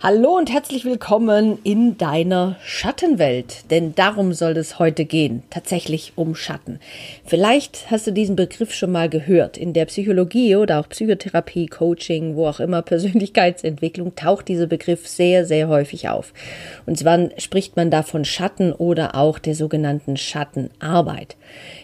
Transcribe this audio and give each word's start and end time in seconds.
Hallo 0.00 0.36
und 0.36 0.52
herzlich 0.52 0.84
willkommen 0.84 1.58
in 1.64 1.98
deiner 1.98 2.54
Schattenwelt, 2.62 3.68
denn 3.72 3.96
darum 3.96 4.32
soll 4.32 4.56
es 4.56 4.78
heute 4.78 5.04
gehen, 5.04 5.42
tatsächlich 5.50 6.12
um 6.14 6.36
Schatten. 6.36 6.78
Vielleicht 7.24 7.90
hast 7.90 8.06
du 8.06 8.12
diesen 8.12 8.36
Begriff 8.36 8.72
schon 8.72 8.92
mal 8.92 9.08
gehört. 9.08 9.56
In 9.58 9.72
der 9.72 9.86
Psychologie 9.86 10.54
oder 10.54 10.78
auch 10.78 10.88
Psychotherapie, 10.88 11.66
Coaching, 11.66 12.36
wo 12.36 12.46
auch 12.46 12.60
immer, 12.60 12.80
Persönlichkeitsentwicklung 12.88 14.14
taucht 14.14 14.46
dieser 14.46 14.68
Begriff 14.68 15.08
sehr, 15.08 15.44
sehr 15.44 15.66
häufig 15.66 16.08
auf. 16.08 16.32
Und 16.86 16.96
zwar 16.96 17.30
spricht 17.38 17.74
man 17.74 17.90
da 17.90 18.04
von 18.04 18.24
Schatten 18.24 18.72
oder 18.72 19.16
auch 19.16 19.40
der 19.40 19.56
sogenannten 19.56 20.16
Schattenarbeit. 20.16 21.34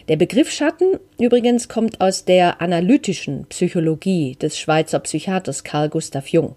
Der 0.07 0.17
Begriff 0.17 0.51
Schatten 0.51 0.99
übrigens 1.17 1.67
kommt 1.67 1.99
aus 1.99 2.25
der 2.25 2.61
analytischen 2.61 3.47
Psychologie 3.47 4.35
des 4.39 4.59
Schweizer 4.59 4.99
Psychiaters 4.99 5.63
Carl 5.63 5.89
Gustav 5.89 6.27
Jung. 6.27 6.53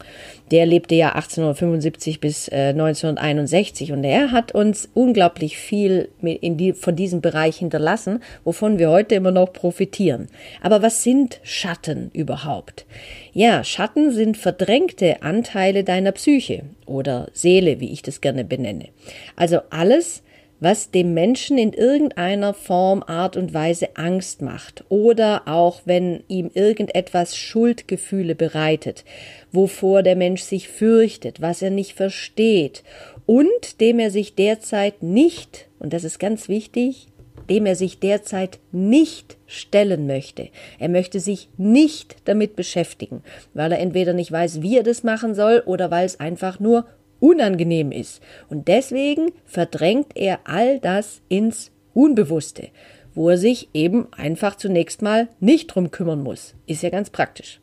Der 0.50 0.66
lebte 0.66 0.94
ja 0.94 1.14
1875 1.14 2.20
bis 2.20 2.48
äh, 2.48 2.72
1961 2.74 3.92
und 3.92 4.04
er 4.04 4.32
hat 4.32 4.52
uns 4.52 4.90
unglaublich 4.92 5.56
viel 5.56 6.10
die, 6.20 6.74
von 6.74 6.94
diesem 6.94 7.22
Bereich 7.22 7.56
hinterlassen, 7.56 8.22
wovon 8.44 8.78
wir 8.78 8.90
heute 8.90 9.14
immer 9.14 9.30
noch 9.30 9.54
profitieren. 9.54 10.28
Aber 10.60 10.82
was 10.82 11.02
sind 11.02 11.40
Schatten 11.42 12.10
überhaupt? 12.12 12.84
Ja, 13.32 13.64
Schatten 13.64 14.12
sind 14.12 14.36
verdrängte 14.36 15.22
Anteile 15.22 15.84
deiner 15.84 16.12
Psyche 16.12 16.64
oder 16.84 17.30
Seele, 17.32 17.80
wie 17.80 17.92
ich 17.92 18.02
das 18.02 18.20
gerne 18.20 18.44
benenne. 18.44 18.88
Also 19.36 19.60
alles, 19.70 20.22
was 20.60 20.90
dem 20.90 21.14
Menschen 21.14 21.58
in 21.58 21.72
irgendeiner 21.72 22.54
Form, 22.54 23.02
Art 23.06 23.36
und 23.36 23.54
Weise 23.54 23.96
Angst 23.96 24.42
macht 24.42 24.84
oder 24.88 25.42
auch 25.46 25.82
wenn 25.84 26.24
ihm 26.28 26.50
irgendetwas 26.52 27.36
Schuldgefühle 27.36 28.34
bereitet, 28.34 29.04
wovor 29.52 30.02
der 30.02 30.16
Mensch 30.16 30.42
sich 30.42 30.68
fürchtet, 30.68 31.40
was 31.40 31.62
er 31.62 31.70
nicht 31.70 31.92
versteht 31.92 32.82
und 33.26 33.80
dem 33.80 33.98
er 33.98 34.10
sich 34.10 34.34
derzeit 34.34 35.02
nicht, 35.02 35.68
und 35.78 35.92
das 35.92 36.04
ist 36.04 36.18
ganz 36.18 36.48
wichtig, 36.48 37.08
dem 37.48 37.66
er 37.66 37.76
sich 37.76 37.98
derzeit 37.98 38.58
nicht 38.72 39.36
stellen 39.46 40.06
möchte. 40.06 40.48
Er 40.78 40.88
möchte 40.88 41.20
sich 41.20 41.48
nicht 41.56 42.16
damit 42.26 42.56
beschäftigen, 42.56 43.22
weil 43.54 43.72
er 43.72 43.78
entweder 43.78 44.12
nicht 44.12 44.30
weiß, 44.30 44.60
wie 44.60 44.76
er 44.76 44.82
das 44.82 45.02
machen 45.02 45.34
soll 45.34 45.62
oder 45.64 45.90
weil 45.90 46.04
es 46.04 46.20
einfach 46.20 46.60
nur 46.60 46.86
unangenehm 47.20 47.92
ist. 47.92 48.20
Und 48.48 48.68
deswegen 48.68 49.32
verdrängt 49.44 50.12
er 50.14 50.40
all 50.44 50.78
das 50.78 51.20
ins 51.28 51.70
Unbewusste, 51.94 52.68
wo 53.14 53.30
er 53.30 53.38
sich 53.38 53.68
eben 53.74 54.08
einfach 54.12 54.56
zunächst 54.56 55.02
mal 55.02 55.28
nicht 55.40 55.68
drum 55.68 55.90
kümmern 55.90 56.22
muss. 56.22 56.54
Ist 56.66 56.82
ja 56.82 56.90
ganz 56.90 57.10
praktisch. 57.10 57.60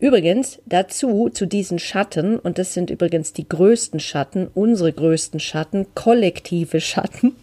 Übrigens 0.00 0.60
dazu, 0.66 1.30
zu 1.30 1.46
diesen 1.46 1.78
Schatten, 1.78 2.38
und 2.38 2.58
das 2.58 2.74
sind 2.74 2.90
übrigens 2.90 3.32
die 3.32 3.48
größten 3.48 4.00
Schatten, 4.00 4.48
unsere 4.52 4.92
größten 4.92 5.40
Schatten, 5.40 5.86
kollektive 5.94 6.80
Schatten. 6.80 7.36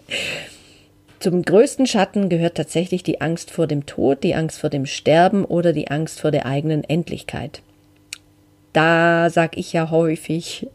Zum 1.20 1.44
größten 1.44 1.88
Schatten 1.88 2.30
gehört 2.30 2.56
tatsächlich 2.56 3.04
die 3.04 3.22
Angst 3.22 3.52
vor 3.52 3.68
dem 3.68 3.86
Tod, 3.86 4.24
die 4.24 4.36
Angst 4.36 4.60
vor 4.60 4.70
dem 4.70 4.86
Sterben 4.86 5.46
oder 5.46 5.72
die 5.72 5.88
Angst 5.90 6.20
vor 6.20 6.32
der 6.32 6.46
eigenen 6.46 6.84
Endlichkeit. 6.84 7.62
Da 8.74 9.30
sag 9.30 9.58
ich 9.58 9.74
ja 9.74 9.90
häufig, 9.90 10.68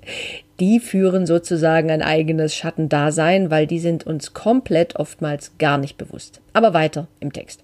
die 0.60 0.80
führen 0.80 1.26
sozusagen 1.26 1.90
ein 1.90 2.02
eigenes 2.02 2.54
Schattendasein, 2.54 3.50
weil 3.50 3.66
die 3.66 3.78
sind 3.78 4.06
uns 4.06 4.32
komplett 4.32 4.96
oftmals 4.96 5.52
gar 5.58 5.78
nicht 5.78 5.98
bewusst. 5.98 6.40
Aber 6.52 6.74
weiter 6.74 7.08
im 7.20 7.32
Text. 7.32 7.60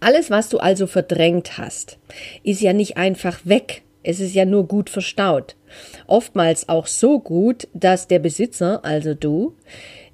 Alles, 0.00 0.30
was 0.30 0.48
du 0.48 0.58
also 0.58 0.86
verdrängt 0.86 1.58
hast, 1.58 1.98
ist 2.42 2.60
ja 2.60 2.72
nicht 2.72 2.96
einfach 2.96 3.40
weg. 3.44 3.82
Es 4.02 4.20
ist 4.20 4.34
ja 4.34 4.44
nur 4.44 4.66
gut 4.66 4.88
verstaut. 4.88 5.56
Oftmals 6.06 6.68
auch 6.68 6.86
so 6.86 7.20
gut, 7.20 7.68
dass 7.74 8.08
der 8.08 8.18
Besitzer, 8.18 8.84
also 8.84 9.14
du, 9.14 9.54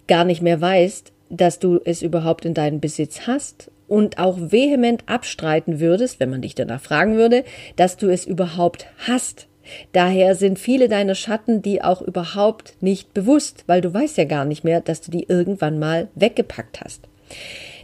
gar 0.09 0.25
nicht 0.25 0.43
mehr 0.43 0.61
weißt, 0.61 1.13
dass 1.31 1.59
du 1.59 1.81
es 1.85 2.03
überhaupt 2.03 2.45
in 2.45 2.55
deinem 2.55 2.81
Besitz 2.81 3.27
hast 3.27 3.71
und 3.89 4.19
auch 4.19 4.37
vehement 4.39 5.05
abstreiten 5.07 5.81
würdest, 5.81 6.21
wenn 6.21 6.31
man 6.31 6.43
dich 6.43 6.55
danach 6.55 6.81
fragen 6.81 7.17
würde, 7.17 7.45
dass 7.77 7.97
du 7.97 8.09
es 8.09 8.27
überhaupt 8.27 8.87
hast. 9.07 9.47
Daher 9.93 10.35
sind 10.35 10.59
viele 10.59 10.89
deiner 10.89 11.15
Schatten 11.15 11.63
die 11.63 11.83
auch 11.83 12.03
überhaupt 12.03 12.75
nicht 12.81 13.15
bewusst, 13.15 13.65
weil 13.67 13.81
du 13.81 13.93
weißt 13.93 14.19
ja 14.19 14.25
gar 14.25 14.45
nicht 14.45 14.65
mehr, 14.65 14.81
dass 14.81 15.01
du 15.01 15.11
die 15.11 15.25
irgendwann 15.29 15.79
mal 15.79 16.09
weggepackt 16.15 16.81
hast. 16.81 17.03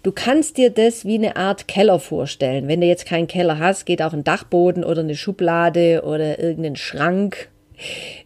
Du 0.02 0.10
kannst 0.10 0.56
dir 0.56 0.70
das 0.70 1.04
wie 1.04 1.14
eine 1.14 1.36
Art 1.36 1.68
Keller 1.68 2.00
vorstellen. 2.00 2.66
Wenn 2.66 2.80
du 2.80 2.86
jetzt 2.86 3.06
keinen 3.06 3.28
Keller 3.28 3.58
hast, 3.58 3.86
geht 3.86 4.02
auch 4.02 4.12
ein 4.12 4.24
Dachboden 4.24 4.84
oder 4.84 5.00
eine 5.00 5.14
Schublade 5.14 6.02
oder 6.04 6.40
irgendein 6.40 6.76
Schrank. 6.76 7.48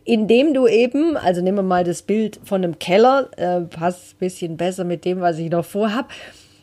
Indem 0.04 0.54
du 0.54 0.66
eben, 0.66 1.16
also 1.16 1.42
nehmen 1.42 1.58
wir 1.58 1.62
mal 1.62 1.84
das 1.84 2.02
Bild 2.02 2.40
von 2.44 2.64
einem 2.64 2.78
Keller, 2.78 3.30
äh, 3.36 3.60
passt 3.62 4.14
ein 4.14 4.18
bisschen 4.20 4.56
besser 4.56 4.84
mit 4.84 5.04
dem, 5.04 5.20
was 5.20 5.38
ich 5.38 5.50
noch 5.50 5.64
vorhab, 5.64 6.10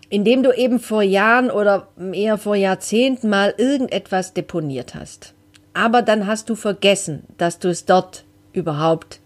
indem 0.10 0.44
du 0.44 0.52
eben 0.52 0.80
vor 0.80 1.04
Jahren 1.04 1.50
oder 1.50 1.88
eher 2.12 2.38
vor 2.38 2.56
Jahrzehnten 2.56 3.30
mal 3.30 3.54
irgendetwas 3.58 4.34
deponiert 4.34 4.96
hast 4.96 5.34
aber 5.74 6.02
dann 6.02 6.28
hast 6.28 6.50
du 6.50 6.56
vergessen, 6.56 7.24
dass 7.38 7.60
du 7.60 7.70
es 7.70 7.86
dort 7.86 8.26
überhaupt 8.54 9.20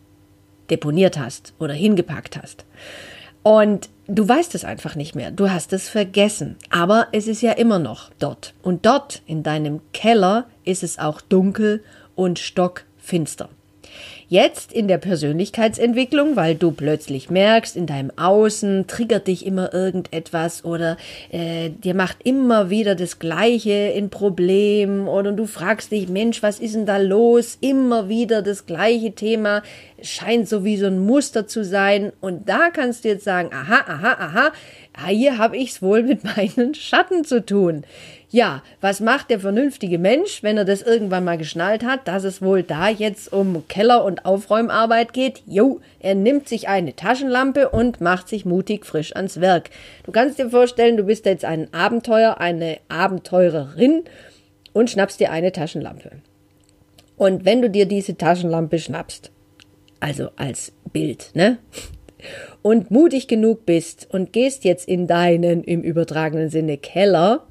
deponiert 0.69 1.17
hast 1.17 1.53
oder 1.59 1.73
hingepackt 1.73 2.37
hast. 2.41 2.65
Und 3.43 3.89
du 4.07 4.27
weißt 4.27 4.55
es 4.55 4.65
einfach 4.65 4.95
nicht 4.95 5.15
mehr. 5.15 5.31
Du 5.31 5.49
hast 5.49 5.71
es 5.71 5.87
vergessen. 5.87 6.57
Aber 6.69 7.07
es 7.11 7.27
ist 7.27 7.41
ja 7.41 7.53
immer 7.53 7.79
noch 7.79 8.11
dort. 8.19 8.53
Und 8.61 8.85
dort 8.85 9.21
in 9.25 9.43
deinem 9.43 9.79
Keller 9.93 10.47
ist 10.65 10.83
es 10.83 10.99
auch 10.99 11.21
dunkel 11.21 11.83
und 12.15 12.39
stockfinster. 12.39 13.49
Jetzt 14.29 14.73
in 14.73 14.89
der 14.89 14.97
Persönlichkeitsentwicklung, 14.97 16.35
weil 16.35 16.55
du 16.55 16.71
plötzlich 16.71 17.29
merkst, 17.29 17.77
in 17.77 17.85
deinem 17.85 18.11
Außen 18.17 18.85
triggert 18.85 19.27
dich 19.27 19.45
immer 19.45 19.73
irgendetwas 19.73 20.65
oder 20.65 20.97
äh, 21.31 21.69
dir 21.69 21.93
macht 21.93 22.17
immer 22.25 22.69
wieder 22.69 22.95
das 22.95 23.19
Gleiche 23.19 23.71
in 23.71 24.09
Problem 24.09 25.07
oder 25.07 25.31
du 25.31 25.45
fragst 25.45 25.93
dich, 25.93 26.09
Mensch, 26.09 26.43
was 26.43 26.59
ist 26.59 26.75
denn 26.75 26.85
da 26.85 26.97
los? 26.97 27.57
Immer 27.61 28.09
wieder 28.09 28.41
das 28.41 28.65
gleiche 28.65 29.13
Thema, 29.13 29.63
scheint 30.01 30.49
so 30.49 30.65
wie 30.65 30.75
so 30.75 30.87
ein 30.87 30.99
Muster 30.99 31.47
zu 31.47 31.63
sein 31.63 32.11
und 32.19 32.49
da 32.49 32.69
kannst 32.69 33.05
du 33.05 33.07
jetzt 33.07 33.23
sagen, 33.23 33.51
aha, 33.53 33.85
aha, 33.87 34.11
aha, 34.19 34.51
hier 35.07 35.37
habe 35.37 35.55
ich 35.55 35.69
es 35.69 35.81
wohl 35.81 36.03
mit 36.03 36.25
meinen 36.25 36.73
Schatten 36.75 37.23
zu 37.23 37.45
tun. 37.45 37.85
Ja, 38.29 38.61
was 38.81 38.99
macht 38.99 39.29
der 39.29 39.39
vernünftige 39.39 39.97
Mensch, 39.97 40.43
wenn 40.43 40.57
er 40.57 40.65
das 40.65 40.81
irgendwann 40.81 41.23
mal 41.23 41.37
geschnallt 41.37 41.85
hat, 41.85 42.09
dass 42.09 42.25
es 42.25 42.41
wohl 42.41 42.61
da 42.61 42.89
jetzt 42.89 43.31
um 43.31 43.65
Keller- 43.69 44.03
und 44.03 44.25
Aufräumarbeit 44.25 45.13
geht? 45.13 45.43
Jo, 45.45 45.79
er 46.01 46.13
nimmt 46.13 46.49
sich 46.49 46.67
eine 46.67 46.93
Taschenlampe 46.93 47.69
und 47.69 48.01
macht 48.01 48.27
sich 48.27 48.43
mutig 48.43 48.85
frisch 48.85 49.15
ans 49.15 49.39
Werk. 49.39 49.69
Du 50.03 50.11
kannst 50.11 50.39
dir 50.39 50.49
vorstellen, 50.49 50.97
du 50.97 51.03
bist 51.03 51.25
jetzt 51.25 51.45
ein 51.45 51.73
Abenteuer, 51.73 52.37
eine 52.41 52.79
Abenteurerin 52.89 54.03
und 54.73 54.89
schnappst 54.89 55.21
dir 55.21 55.31
eine 55.31 55.53
Taschenlampe. 55.53 56.11
Und 57.15 57.45
wenn 57.45 57.61
du 57.61 57.69
dir 57.69 57.85
diese 57.85 58.17
Taschenlampe 58.17 58.77
schnappst, 58.79 59.31
also 60.01 60.31
als 60.35 60.73
Bild, 60.91 61.31
ne? 61.33 61.59
Und 62.63 62.89
mutig 62.89 63.27
genug 63.27 63.65
bist 63.67 64.07
und 64.09 64.33
gehst 64.33 64.65
jetzt 64.65 64.87
in 64.87 65.05
deinen 65.05 65.63
im 65.63 65.83
übertragenen 65.83 66.49
Sinne 66.49 66.77
Keller, 66.77 67.45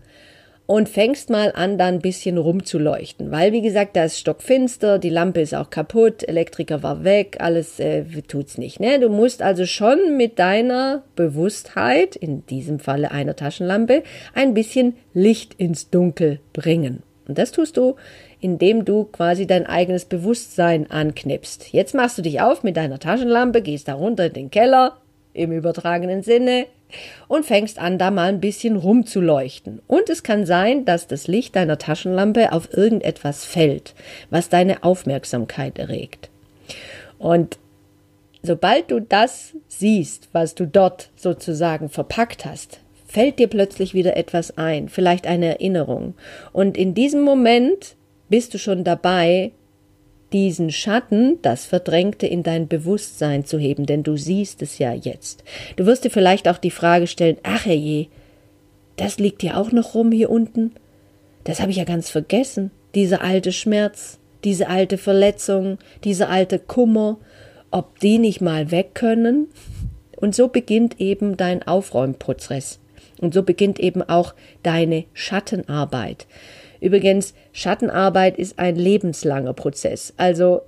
und 0.66 0.88
fängst 0.88 1.30
mal 1.30 1.52
an, 1.54 1.78
da 1.78 1.86
ein 1.86 2.00
bisschen 2.00 2.38
rumzuleuchten. 2.38 3.30
Weil, 3.30 3.52
wie 3.52 3.62
gesagt, 3.62 3.96
da 3.96 4.04
ist 4.04 4.18
stockfinster, 4.18 4.98
die 4.98 5.10
Lampe 5.10 5.40
ist 5.40 5.54
auch 5.54 5.70
kaputt, 5.70 6.28
Elektriker 6.28 6.82
war 6.82 7.04
weg, 7.04 7.36
alles 7.38 7.78
äh, 7.78 8.04
tut's 8.26 8.58
nicht. 8.58 8.80
Ne? 8.80 8.98
Du 8.98 9.08
musst 9.08 9.42
also 9.42 9.64
schon 9.64 10.16
mit 10.16 10.38
deiner 10.38 11.04
Bewusstheit, 11.14 12.16
in 12.16 12.44
diesem 12.46 12.80
Falle 12.80 13.12
einer 13.12 13.36
Taschenlampe, 13.36 14.02
ein 14.34 14.54
bisschen 14.54 14.96
Licht 15.14 15.54
ins 15.54 15.90
Dunkel 15.90 16.40
bringen. 16.52 17.02
Und 17.28 17.38
das 17.38 17.52
tust 17.52 17.76
du, 17.76 17.96
indem 18.40 18.84
du 18.84 19.04
quasi 19.04 19.46
dein 19.46 19.66
eigenes 19.66 20.04
Bewusstsein 20.04 20.90
anknipst. 20.90 21.72
Jetzt 21.72 21.94
machst 21.94 22.18
du 22.18 22.22
dich 22.22 22.40
auf 22.40 22.62
mit 22.62 22.76
deiner 22.76 22.98
Taschenlampe, 22.98 23.62
gehst 23.62 23.88
da 23.88 23.94
runter 23.94 24.26
in 24.26 24.32
den 24.32 24.50
Keller, 24.50 24.98
im 25.32 25.52
übertragenen 25.52 26.22
Sinne, 26.22 26.66
und 27.28 27.44
fängst 27.44 27.78
an, 27.78 27.98
da 27.98 28.10
mal 28.10 28.28
ein 28.28 28.40
bisschen 28.40 28.76
rumzuleuchten. 28.76 29.80
Und 29.86 30.08
es 30.08 30.22
kann 30.22 30.46
sein, 30.46 30.84
dass 30.84 31.06
das 31.06 31.26
Licht 31.26 31.56
deiner 31.56 31.78
Taschenlampe 31.78 32.52
auf 32.52 32.72
irgendetwas 32.72 33.44
fällt, 33.44 33.94
was 34.30 34.48
deine 34.48 34.82
Aufmerksamkeit 34.84 35.78
erregt. 35.78 36.30
Und 37.18 37.58
sobald 38.42 38.90
du 38.90 39.00
das 39.00 39.54
siehst, 39.68 40.28
was 40.32 40.54
du 40.54 40.66
dort 40.66 41.10
sozusagen 41.16 41.88
verpackt 41.88 42.44
hast, 42.44 42.80
fällt 43.06 43.38
dir 43.38 43.48
plötzlich 43.48 43.94
wieder 43.94 44.16
etwas 44.16 44.58
ein, 44.58 44.88
vielleicht 44.88 45.26
eine 45.26 45.46
Erinnerung. 45.46 46.14
Und 46.52 46.76
in 46.76 46.94
diesem 46.94 47.22
Moment 47.22 47.96
bist 48.28 48.52
du 48.54 48.58
schon 48.58 48.84
dabei, 48.84 49.52
diesen 50.32 50.70
Schatten, 50.70 51.38
das 51.42 51.66
Verdrängte, 51.66 52.26
in 52.26 52.42
dein 52.42 52.68
Bewusstsein 52.68 53.44
zu 53.44 53.58
heben, 53.58 53.86
denn 53.86 54.02
du 54.02 54.16
siehst 54.16 54.62
es 54.62 54.78
ja 54.78 54.92
jetzt. 54.92 55.44
Du 55.76 55.86
wirst 55.86 56.04
dir 56.04 56.10
vielleicht 56.10 56.48
auch 56.48 56.58
die 56.58 56.70
Frage 56.70 57.06
stellen, 57.06 57.38
ach 57.42 57.66
je, 57.66 58.08
das 58.96 59.18
liegt 59.18 59.42
ja 59.42 59.56
auch 59.56 59.72
noch 59.72 59.94
rum 59.94 60.10
hier 60.10 60.30
unten. 60.30 60.72
Das 61.44 61.60
habe 61.60 61.70
ich 61.70 61.76
ja 61.76 61.84
ganz 61.84 62.10
vergessen. 62.10 62.70
Dieser 62.94 63.22
alte 63.22 63.52
Schmerz, 63.52 64.18
diese 64.42 64.68
alte 64.68 64.98
Verletzung, 64.98 65.78
dieser 66.02 66.28
alte 66.28 66.58
Kummer, 66.58 67.18
ob 67.70 68.00
die 68.00 68.18
nicht 68.18 68.40
mal 68.40 68.70
weg 68.70 68.94
können? 68.94 69.48
Und 70.16 70.34
so 70.34 70.48
beginnt 70.48 71.00
eben 71.00 71.36
dein 71.36 71.62
Aufräumprozess. 71.62 72.80
Und 73.20 73.34
so 73.34 73.42
beginnt 73.42 73.78
eben 73.78 74.02
auch 74.02 74.34
deine 74.62 75.04
Schattenarbeit. 75.12 76.26
Übrigens, 76.86 77.34
Schattenarbeit 77.52 78.38
ist 78.38 78.60
ein 78.60 78.76
lebenslanger 78.76 79.54
Prozess. 79.54 80.14
Also, 80.18 80.62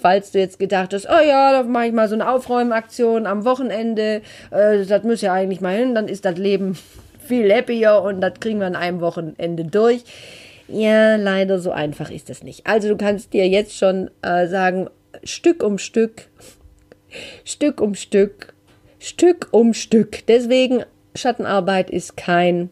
falls 0.00 0.30
du 0.30 0.38
jetzt 0.38 0.58
gedacht 0.58 0.94
hast, 0.94 1.06
oh 1.06 1.22
ja, 1.22 1.52
da 1.52 1.64
mache 1.64 1.88
ich 1.88 1.92
mal 1.92 2.08
so 2.08 2.14
eine 2.14 2.30
Aufräumaktion 2.30 3.26
am 3.26 3.44
Wochenende, 3.44 4.22
äh, 4.50 4.86
das 4.86 5.02
muss 5.02 5.20
ja 5.20 5.34
eigentlich 5.34 5.60
mal 5.60 5.76
hin, 5.76 5.94
dann 5.94 6.08
ist 6.08 6.24
das 6.24 6.38
Leben 6.38 6.78
viel 7.26 7.52
happier 7.52 8.00
und 8.00 8.22
das 8.22 8.40
kriegen 8.40 8.58
wir 8.58 8.68
an 8.68 8.74
einem 8.74 9.02
Wochenende 9.02 9.64
durch. 9.66 10.02
Ja, 10.66 11.16
leider 11.16 11.58
so 11.58 11.72
einfach 11.72 12.10
ist 12.10 12.30
das 12.30 12.42
nicht. 12.42 12.66
Also 12.66 12.88
du 12.88 12.96
kannst 12.96 13.34
dir 13.34 13.46
jetzt 13.46 13.76
schon 13.76 14.10
äh, 14.22 14.46
sagen, 14.46 14.88
Stück 15.24 15.62
um 15.62 15.76
Stück, 15.76 16.30
Stück 17.44 17.82
um 17.82 17.94
Stück, 17.94 18.54
Stück 18.98 19.48
um 19.50 19.74
Stück. 19.74 20.26
Deswegen 20.26 20.84
Schattenarbeit 21.14 21.90
ist 21.90 22.16
kein 22.16 22.70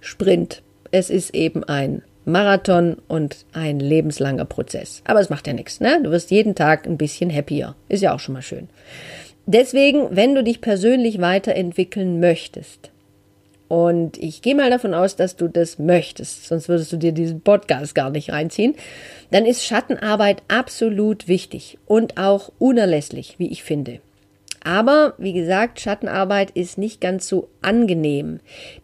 Sprint. 0.00 0.62
Es 0.98 1.10
ist 1.10 1.34
eben 1.34 1.62
ein 1.62 2.00
Marathon 2.24 2.96
und 3.06 3.44
ein 3.52 3.80
lebenslanger 3.80 4.46
Prozess. 4.46 5.02
Aber 5.04 5.20
es 5.20 5.28
macht 5.28 5.46
ja 5.46 5.52
nichts, 5.52 5.78
ne? 5.78 6.00
Du 6.02 6.10
wirst 6.10 6.30
jeden 6.30 6.54
Tag 6.54 6.86
ein 6.86 6.96
bisschen 6.96 7.30
happier. 7.30 7.74
Ist 7.90 8.02
ja 8.02 8.14
auch 8.14 8.18
schon 8.18 8.32
mal 8.32 8.40
schön. 8.40 8.70
Deswegen, 9.44 10.16
wenn 10.16 10.34
du 10.34 10.42
dich 10.42 10.62
persönlich 10.62 11.20
weiterentwickeln 11.20 12.18
möchtest, 12.18 12.90
und 13.68 14.16
ich 14.16 14.40
gehe 14.40 14.54
mal 14.54 14.70
davon 14.70 14.94
aus, 14.94 15.16
dass 15.16 15.36
du 15.36 15.48
das 15.48 15.78
möchtest, 15.78 16.46
sonst 16.46 16.70
würdest 16.70 16.90
du 16.94 16.96
dir 16.96 17.12
diesen 17.12 17.42
Podcast 17.42 17.94
gar 17.94 18.08
nicht 18.08 18.32
reinziehen, 18.32 18.74
dann 19.30 19.44
ist 19.44 19.66
Schattenarbeit 19.66 20.42
absolut 20.48 21.28
wichtig 21.28 21.76
und 21.84 22.16
auch 22.16 22.50
unerlässlich, 22.58 23.34
wie 23.36 23.48
ich 23.48 23.64
finde. 23.64 24.00
Aber 24.66 25.14
wie 25.16 25.32
gesagt, 25.32 25.78
Schattenarbeit 25.78 26.50
ist 26.50 26.76
nicht 26.76 27.00
ganz 27.00 27.28
so 27.28 27.46
angenehm, 27.62 28.40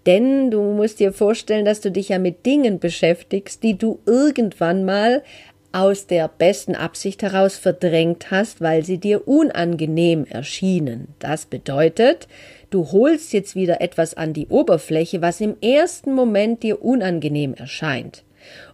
denn 0.07 0.53
du 0.53 0.63
musst 0.63 1.01
dir 1.01 1.13
vorstellen, 1.13 1.65
dass 1.65 1.81
du 1.81 1.91
dich 1.91 2.11
ja 2.11 2.21
mit 2.21 2.47
Dingen 2.47 2.79
beschäftigst, 2.79 3.65
die 3.65 3.77
du 3.77 3.99
irgendwann 4.07 4.85
mal 4.85 5.25
aus 5.73 6.07
der 6.07 6.29
besten 6.29 6.77
Absicht 6.77 7.23
heraus 7.23 7.57
verdrängt 7.57 8.31
hast, 8.31 8.61
weil 8.61 8.85
sie 8.85 8.99
dir 8.99 9.27
unangenehm 9.27 10.25
erschienen. 10.25 11.09
Das 11.19 11.47
bedeutet, 11.47 12.29
du 12.71 12.93
holst 12.93 13.33
jetzt 13.33 13.57
wieder 13.57 13.81
etwas 13.81 14.15
an 14.15 14.35
die 14.35 14.47
Oberfläche, 14.47 15.21
was 15.21 15.41
im 15.41 15.57
ersten 15.61 16.15
Moment 16.15 16.63
dir 16.63 16.85
unangenehm 16.85 17.55
erscheint. 17.55 18.23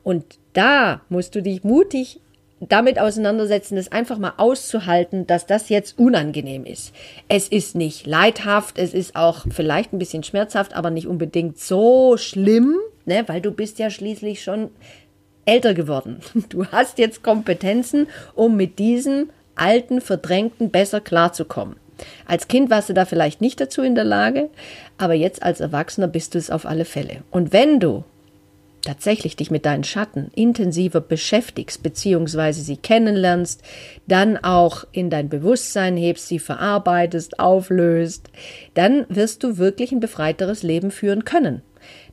Und 0.02 0.25
da 0.52 1.00
musst 1.08 1.34
du 1.34 1.40
dich 1.40 1.64
mutig 1.64 2.20
damit 2.60 2.99
auseinandersetzen, 2.99 3.76
es 3.76 3.93
einfach 3.93 4.19
mal 4.19 4.34
auszuhalten, 4.37 5.26
dass 5.26 5.46
das 5.46 5.69
jetzt 5.69 5.99
unangenehm 5.99 6.64
ist. 6.64 6.93
Es 7.28 7.49
ist 7.49 7.75
nicht 7.75 8.06
leidhaft, 8.06 8.78
es 8.78 8.94
ist 8.94 9.14
auch 9.16 9.46
vielleicht 9.50 9.93
ein 9.93 9.99
bisschen 9.99 10.25
schmerzhaft, 10.25 10.75
aber 10.75 10.90
nicht 10.90 11.06
unbedingt 11.06 11.58
so 11.58 12.16
schlimm, 12.16 12.76
ne, 13.05 13.25
weil 13.26 13.40
du 13.40 13.52
bist 13.52 13.78
ja 13.78 13.90
schließlich 13.90 14.43
schon 14.43 14.70
älter 15.44 15.75
geworden. 15.75 16.20
Du 16.49 16.66
hast 16.66 16.99
jetzt 16.99 17.22
Kompetenzen, 17.22 18.06
um 18.34 18.56
mit 18.56 18.78
diesem 18.78 19.31
alten, 19.54 20.00
verdrängten 20.00 20.70
besser 20.70 21.00
klarzukommen. 21.00 21.76
Als 22.26 22.49
Kind 22.49 22.70
warst 22.70 22.88
du 22.88 22.94
da 22.94 23.04
vielleicht 23.04 23.40
nicht 23.40 23.61
dazu 23.61 23.82
in 23.82 23.94
der 23.94 24.04
Lage, 24.04 24.50
aber 24.99 25.14
jetzt 25.14 25.43
als 25.43 25.61
Erwachsener 25.61 26.06
bist 26.06 26.34
du 26.34 26.38
es 26.38 26.50
auf 26.50 26.64
alle 26.64 26.84
Fälle. 26.84 27.22
Und 27.31 27.52
wenn 27.52 27.81
du 27.81 28.04
tatsächlich 28.82 29.36
dich 29.36 29.50
mit 29.50 29.66
deinen 29.66 29.84
Schatten 29.84 30.30
intensiver 30.34 31.00
beschäftigst, 31.00 31.82
beziehungsweise 31.82 32.62
sie 32.62 32.76
kennenlernst, 32.76 33.62
dann 34.06 34.36
auch 34.36 34.84
in 34.92 35.10
dein 35.10 35.28
Bewusstsein 35.28 35.96
hebst, 35.96 36.28
sie 36.28 36.38
verarbeitest, 36.38 37.38
auflöst, 37.38 38.30
dann 38.75 39.06
wirst 39.08 39.42
du 39.42 39.58
wirklich 39.58 39.92
ein 39.92 40.00
befreiteres 40.00 40.62
Leben 40.62 40.90
führen 40.90 41.25
können. 41.25 41.62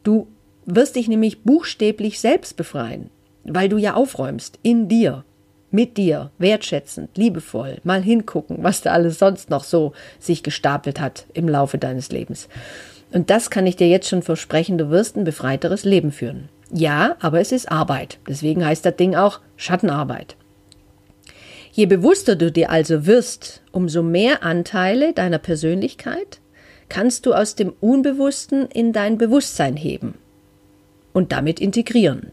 Du 0.04 0.28
wirst 0.66 0.96
dich 0.96 1.08
nämlich 1.08 1.44
buchstäblich 1.44 2.20
selbst 2.20 2.58
befreien, 2.58 3.10
weil 3.44 3.70
du 3.70 3.78
ja 3.78 3.94
aufräumst 3.94 4.60
in 4.64 4.88
dir, 4.88 5.24
mit 5.72 5.98
dir, 5.98 6.32
wertschätzend, 6.38 7.18
liebevoll, 7.18 7.80
mal 7.84 8.02
hingucken, 8.02 8.58
was 8.62 8.82
da 8.82 8.92
alles 8.92 9.20
sonst 9.20 9.50
noch 9.50 9.64
so 9.64 9.94
sich 10.20 10.42
gestapelt 10.42 11.00
hat 11.00 11.26
im 11.34 11.50
Laufe 11.50 11.78
deines 11.78 12.12
Lebens. 12.12 12.48
Und 13.12 13.30
das 13.30 13.50
kann 13.50 13.68
ich 13.68 13.76
dir 13.76 13.88
jetzt 13.88 14.10
schon 14.10 14.24
versprechen, 14.24 14.78
du 14.78 14.90
wirst 14.90 15.16
ein 15.16 15.24
befreiteres 15.24 15.84
Leben 15.84 16.12
führen. 16.12 16.50
Ja, 16.72 17.16
aber 17.20 17.40
es 17.40 17.52
ist 17.52 17.72
Arbeit. 17.72 18.20
Deswegen 18.28 18.66
heißt 18.66 18.86
das 18.86 18.96
Ding 18.96 19.16
auch 19.16 19.40
Schattenarbeit. 19.56 20.36
Je 21.72 21.86
bewusster 21.86 22.36
du 22.36 22.52
dir 22.52 22.70
also 22.70 23.06
wirst, 23.06 23.62
umso 23.72 24.02
mehr 24.02 24.44
Anteile 24.44 25.14
deiner 25.14 25.40
Persönlichkeit 25.40 26.40
kannst 26.90 27.26
du 27.26 27.34
aus 27.34 27.56
dem 27.56 27.74
Unbewussten 27.82 28.68
in 28.68 28.94
dein 28.94 29.18
Bewusstsein 29.18 29.76
heben 29.76 30.16
und 31.14 31.32
damit 31.32 31.60
integrieren. 31.60 32.32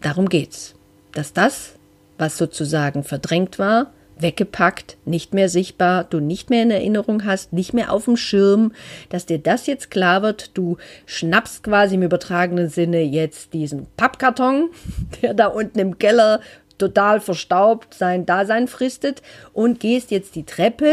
Darum 0.00 0.28
geht's. 0.28 0.74
Dass 1.12 1.32
das, 1.32 1.74
was 2.18 2.36
sozusagen 2.36 3.04
verdrängt 3.04 3.58
war, 3.58 3.92
weggepackt, 4.18 4.96
nicht 5.04 5.34
mehr 5.34 5.48
sichtbar, 5.48 6.04
du 6.04 6.20
nicht 6.20 6.50
mehr 6.50 6.62
in 6.62 6.70
Erinnerung 6.70 7.24
hast, 7.24 7.52
nicht 7.52 7.74
mehr 7.74 7.92
auf 7.92 8.04
dem 8.04 8.16
Schirm, 8.16 8.72
dass 9.08 9.26
dir 9.26 9.38
das 9.38 9.66
jetzt 9.66 9.90
klar 9.90 10.22
wird, 10.22 10.56
du 10.56 10.76
schnappst 11.06 11.62
quasi 11.62 11.96
im 11.96 12.02
übertragenen 12.02 12.68
Sinne 12.68 13.02
jetzt 13.02 13.52
diesen 13.52 13.86
Pappkarton, 13.96 14.70
der 15.22 15.34
da 15.34 15.46
unten 15.46 15.78
im 15.78 15.98
Keller 15.98 16.40
total 16.78 17.20
verstaubt 17.20 17.94
sein 17.94 18.26
Dasein 18.26 18.68
fristet 18.68 19.22
und 19.52 19.80
gehst 19.80 20.10
jetzt 20.10 20.34
die 20.34 20.44
Treppe 20.44 20.92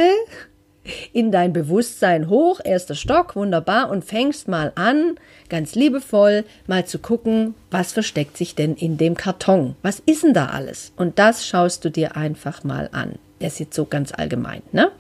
in 1.13 1.31
dein 1.31 1.53
Bewusstsein 1.53 2.29
hoch, 2.29 2.59
erster 2.63 2.95
Stock, 2.95 3.35
wunderbar, 3.35 3.89
und 3.89 4.03
fängst 4.03 4.47
mal 4.47 4.71
an, 4.75 5.15
ganz 5.49 5.75
liebevoll, 5.75 6.43
mal 6.67 6.85
zu 6.85 6.99
gucken, 6.99 7.53
was 7.69 7.91
versteckt 7.91 8.37
sich 8.37 8.55
denn 8.55 8.75
in 8.75 8.97
dem 8.97 9.15
Karton? 9.15 9.75
Was 9.81 10.01
ist 10.05 10.23
denn 10.23 10.33
da 10.33 10.47
alles? 10.47 10.91
Und 10.95 11.19
das 11.19 11.45
schaust 11.45 11.85
du 11.85 11.89
dir 11.89 12.15
einfach 12.15 12.63
mal 12.63 12.89
an. 12.91 13.15
Der 13.39 13.47
ist 13.47 13.59
jetzt 13.59 13.75
so 13.75 13.85
ganz 13.85 14.11
allgemein, 14.11 14.61
ne? 14.71 14.91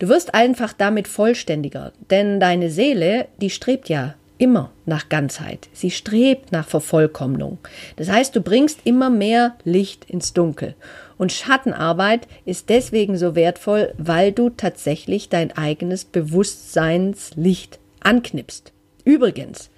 Du 0.00 0.08
wirst 0.08 0.34
einfach 0.34 0.72
damit 0.72 1.06
vollständiger, 1.06 1.92
denn 2.10 2.40
deine 2.40 2.68
Seele, 2.68 3.28
die 3.40 3.50
strebt 3.50 3.88
ja 3.88 4.14
immer 4.38 4.70
nach 4.86 5.08
Ganzheit. 5.08 5.68
Sie 5.72 5.90
strebt 5.90 6.52
nach 6.52 6.66
Vervollkommnung. 6.66 7.58
Das 7.96 8.10
heißt, 8.10 8.34
du 8.34 8.40
bringst 8.40 8.80
immer 8.84 9.10
mehr 9.10 9.56
Licht 9.64 10.10
ins 10.10 10.32
Dunkel. 10.32 10.74
Und 11.16 11.32
Schattenarbeit 11.32 12.26
ist 12.44 12.68
deswegen 12.68 13.16
so 13.16 13.34
wertvoll, 13.34 13.94
weil 13.98 14.32
du 14.32 14.50
tatsächlich 14.50 15.28
dein 15.28 15.56
eigenes 15.56 16.04
Bewusstseinslicht 16.04 17.78
anknipst. 18.00 18.72
Übrigens, 19.04 19.70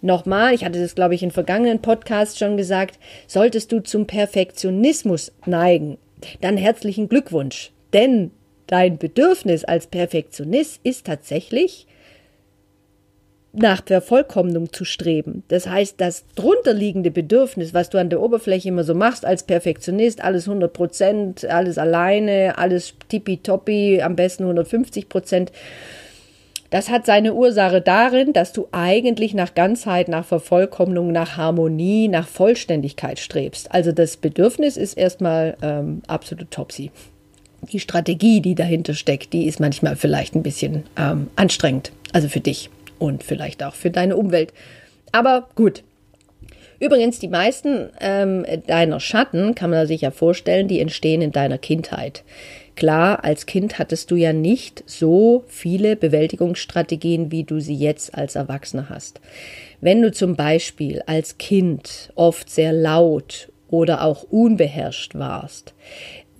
nochmal, 0.00 0.54
ich 0.54 0.64
hatte 0.64 0.80
das, 0.80 0.94
glaube 0.94 1.14
ich, 1.14 1.22
in 1.22 1.30
vergangenen 1.30 1.82
Podcasts 1.82 2.38
schon 2.38 2.56
gesagt, 2.56 2.98
solltest 3.26 3.72
du 3.72 3.80
zum 3.80 4.06
Perfektionismus 4.06 5.32
neigen, 5.46 5.98
dann 6.40 6.56
herzlichen 6.56 7.08
Glückwunsch. 7.08 7.72
Denn 7.92 8.30
dein 8.66 8.98
Bedürfnis 8.98 9.64
als 9.64 9.86
Perfektionist 9.86 10.80
ist 10.84 11.06
tatsächlich, 11.06 11.86
nach 13.54 13.80
der 13.80 14.02
Vollkommnung 14.02 14.72
zu 14.72 14.84
streben. 14.84 15.44
Das 15.48 15.68
heißt, 15.68 15.94
das 15.98 16.24
drunterliegende 16.34 17.10
Bedürfnis, 17.10 17.72
was 17.72 17.88
du 17.88 17.98
an 17.98 18.10
der 18.10 18.20
Oberfläche 18.20 18.68
immer 18.68 18.84
so 18.84 18.94
machst 18.94 19.24
als 19.24 19.44
Perfektionist, 19.44 20.22
alles 20.22 20.48
100 20.48 20.72
Prozent, 20.72 21.44
alles 21.44 21.78
alleine, 21.78 22.58
alles 22.58 22.94
tippitoppi, 23.08 24.02
am 24.02 24.16
besten 24.16 24.42
150 24.44 25.08
Prozent, 25.08 25.52
das 26.70 26.90
hat 26.90 27.06
seine 27.06 27.34
Ursache 27.34 27.80
darin, 27.80 28.32
dass 28.32 28.52
du 28.52 28.66
eigentlich 28.72 29.32
nach 29.32 29.54
Ganzheit, 29.54 30.08
nach 30.08 30.24
Vervollkommnung, 30.24 31.12
nach 31.12 31.36
Harmonie, 31.36 32.08
nach 32.08 32.26
Vollständigkeit 32.26 33.20
strebst. 33.20 33.72
Also 33.72 33.92
das 33.92 34.16
Bedürfnis 34.16 34.76
ist 34.76 34.94
erstmal 34.94 35.56
ähm, 35.62 36.02
absolut 36.08 36.50
topsy. 36.50 36.90
Die 37.70 37.78
Strategie, 37.78 38.40
die 38.40 38.56
dahinter 38.56 38.94
steckt, 38.94 39.32
die 39.32 39.46
ist 39.46 39.60
manchmal 39.60 39.94
vielleicht 39.94 40.34
ein 40.34 40.42
bisschen 40.42 40.82
ähm, 40.98 41.28
anstrengend, 41.36 41.92
also 42.12 42.28
für 42.28 42.40
dich 42.40 42.70
und 43.04 43.22
vielleicht 43.22 43.62
auch 43.62 43.74
für 43.74 43.90
deine 43.90 44.16
Umwelt. 44.16 44.52
Aber 45.12 45.48
gut. 45.54 45.84
Übrigens, 46.80 47.18
die 47.18 47.28
meisten 47.28 47.90
ähm, 48.00 48.44
deiner 48.66 48.98
Schatten, 48.98 49.54
kann 49.54 49.70
man 49.70 49.86
sich 49.86 50.00
ja 50.00 50.10
vorstellen, 50.10 50.68
die 50.68 50.80
entstehen 50.80 51.22
in 51.22 51.30
deiner 51.30 51.58
Kindheit. 51.58 52.24
Klar, 52.74 53.22
als 53.22 53.46
Kind 53.46 53.78
hattest 53.78 54.10
du 54.10 54.16
ja 54.16 54.32
nicht 54.32 54.82
so 54.86 55.44
viele 55.46 55.94
Bewältigungsstrategien, 55.94 57.30
wie 57.30 57.44
du 57.44 57.60
sie 57.60 57.76
jetzt 57.76 58.14
als 58.14 58.34
Erwachsener 58.34 58.88
hast. 58.88 59.20
Wenn 59.80 60.02
du 60.02 60.10
zum 60.10 60.34
Beispiel 60.34 61.02
als 61.06 61.38
Kind 61.38 62.10
oft 62.16 62.50
sehr 62.50 62.72
laut 62.72 63.52
oder 63.68 64.02
auch 64.02 64.24
unbeherrscht 64.24 65.14
warst 65.14 65.74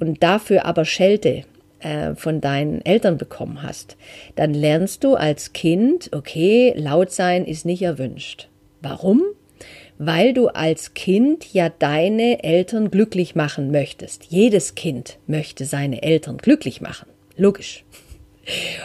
und 0.01 0.23
dafür 0.23 0.65
aber 0.65 0.85
Schelte 0.85 1.45
äh, 1.85 2.15
von 2.15 2.41
deinen 2.41 2.85
Eltern 2.85 3.19
bekommen 3.19 3.63
hast, 3.63 3.97
dann 4.37 4.55
lernst 4.55 5.05
du 5.05 5.15
als 5.15 5.53
Kind, 5.53 6.11
okay, 6.13 6.73
laut 6.77 7.11
sein 7.11 7.45
ist 7.45 7.67
nicht 7.67 7.83
erwünscht. 7.83 8.49
Warum? 8.81 9.23
Weil 9.99 10.33
du 10.35 10.49
als 10.49 10.95
Kind 10.95 11.53
ja 11.53 11.69
deine 11.69 12.43
Eltern 12.43 12.91
glücklich 12.91 13.35
machen 13.35 13.71
möchtest. 13.71 14.25
Jedes 14.25 14.75
Kind 14.75 15.19
möchte 15.27 15.65
seine 15.65 16.03
Eltern 16.03 16.39
glücklich 16.39 16.81
machen. 16.81 17.09
Logisch. 17.37 17.85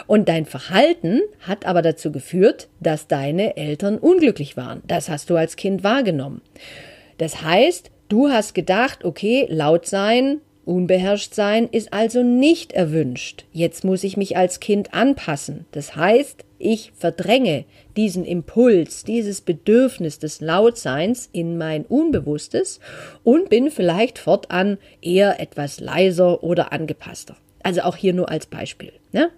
Und 0.06 0.28
dein 0.28 0.46
Verhalten 0.46 1.20
hat 1.40 1.66
aber 1.66 1.82
dazu 1.82 2.12
geführt, 2.12 2.68
dass 2.80 3.08
deine 3.08 3.56
Eltern 3.56 3.98
unglücklich 3.98 4.56
waren. 4.56 4.82
Das 4.86 5.08
hast 5.08 5.30
du 5.30 5.36
als 5.36 5.56
Kind 5.56 5.84
wahrgenommen. 5.84 6.40
Das 7.18 7.42
heißt, 7.42 7.90
du 8.08 8.30
hast 8.30 8.54
gedacht, 8.54 9.04
okay, 9.04 9.46
laut 9.50 9.86
sein, 9.86 10.40
unbeherrscht 10.64 11.34
sein 11.34 11.68
ist 11.70 11.92
also 11.92 12.22
nicht 12.22 12.72
erwünscht. 12.72 13.44
Jetzt 13.52 13.84
muss 13.84 14.04
ich 14.04 14.16
mich 14.16 14.36
als 14.36 14.60
Kind 14.60 14.94
anpassen. 14.94 15.66
Das 15.72 15.96
heißt, 15.96 16.44
ich 16.58 16.92
verdränge 16.94 17.64
diesen 17.96 18.24
Impuls, 18.24 19.04
dieses 19.04 19.40
Bedürfnis 19.40 20.18
des 20.18 20.40
Lautseins 20.40 21.28
in 21.32 21.56
mein 21.58 21.84
Unbewusstes 21.86 22.80
und 23.24 23.48
bin 23.48 23.70
vielleicht 23.70 24.18
fortan 24.18 24.78
eher 25.00 25.40
etwas 25.40 25.80
leiser 25.80 26.42
oder 26.42 26.72
angepasster. 26.72 27.36
Also 27.62 27.82
auch 27.82 27.96
hier 27.96 28.12
nur 28.12 28.30
als 28.30 28.46
Beispiel. 28.46 28.92
Ne? 29.12 29.30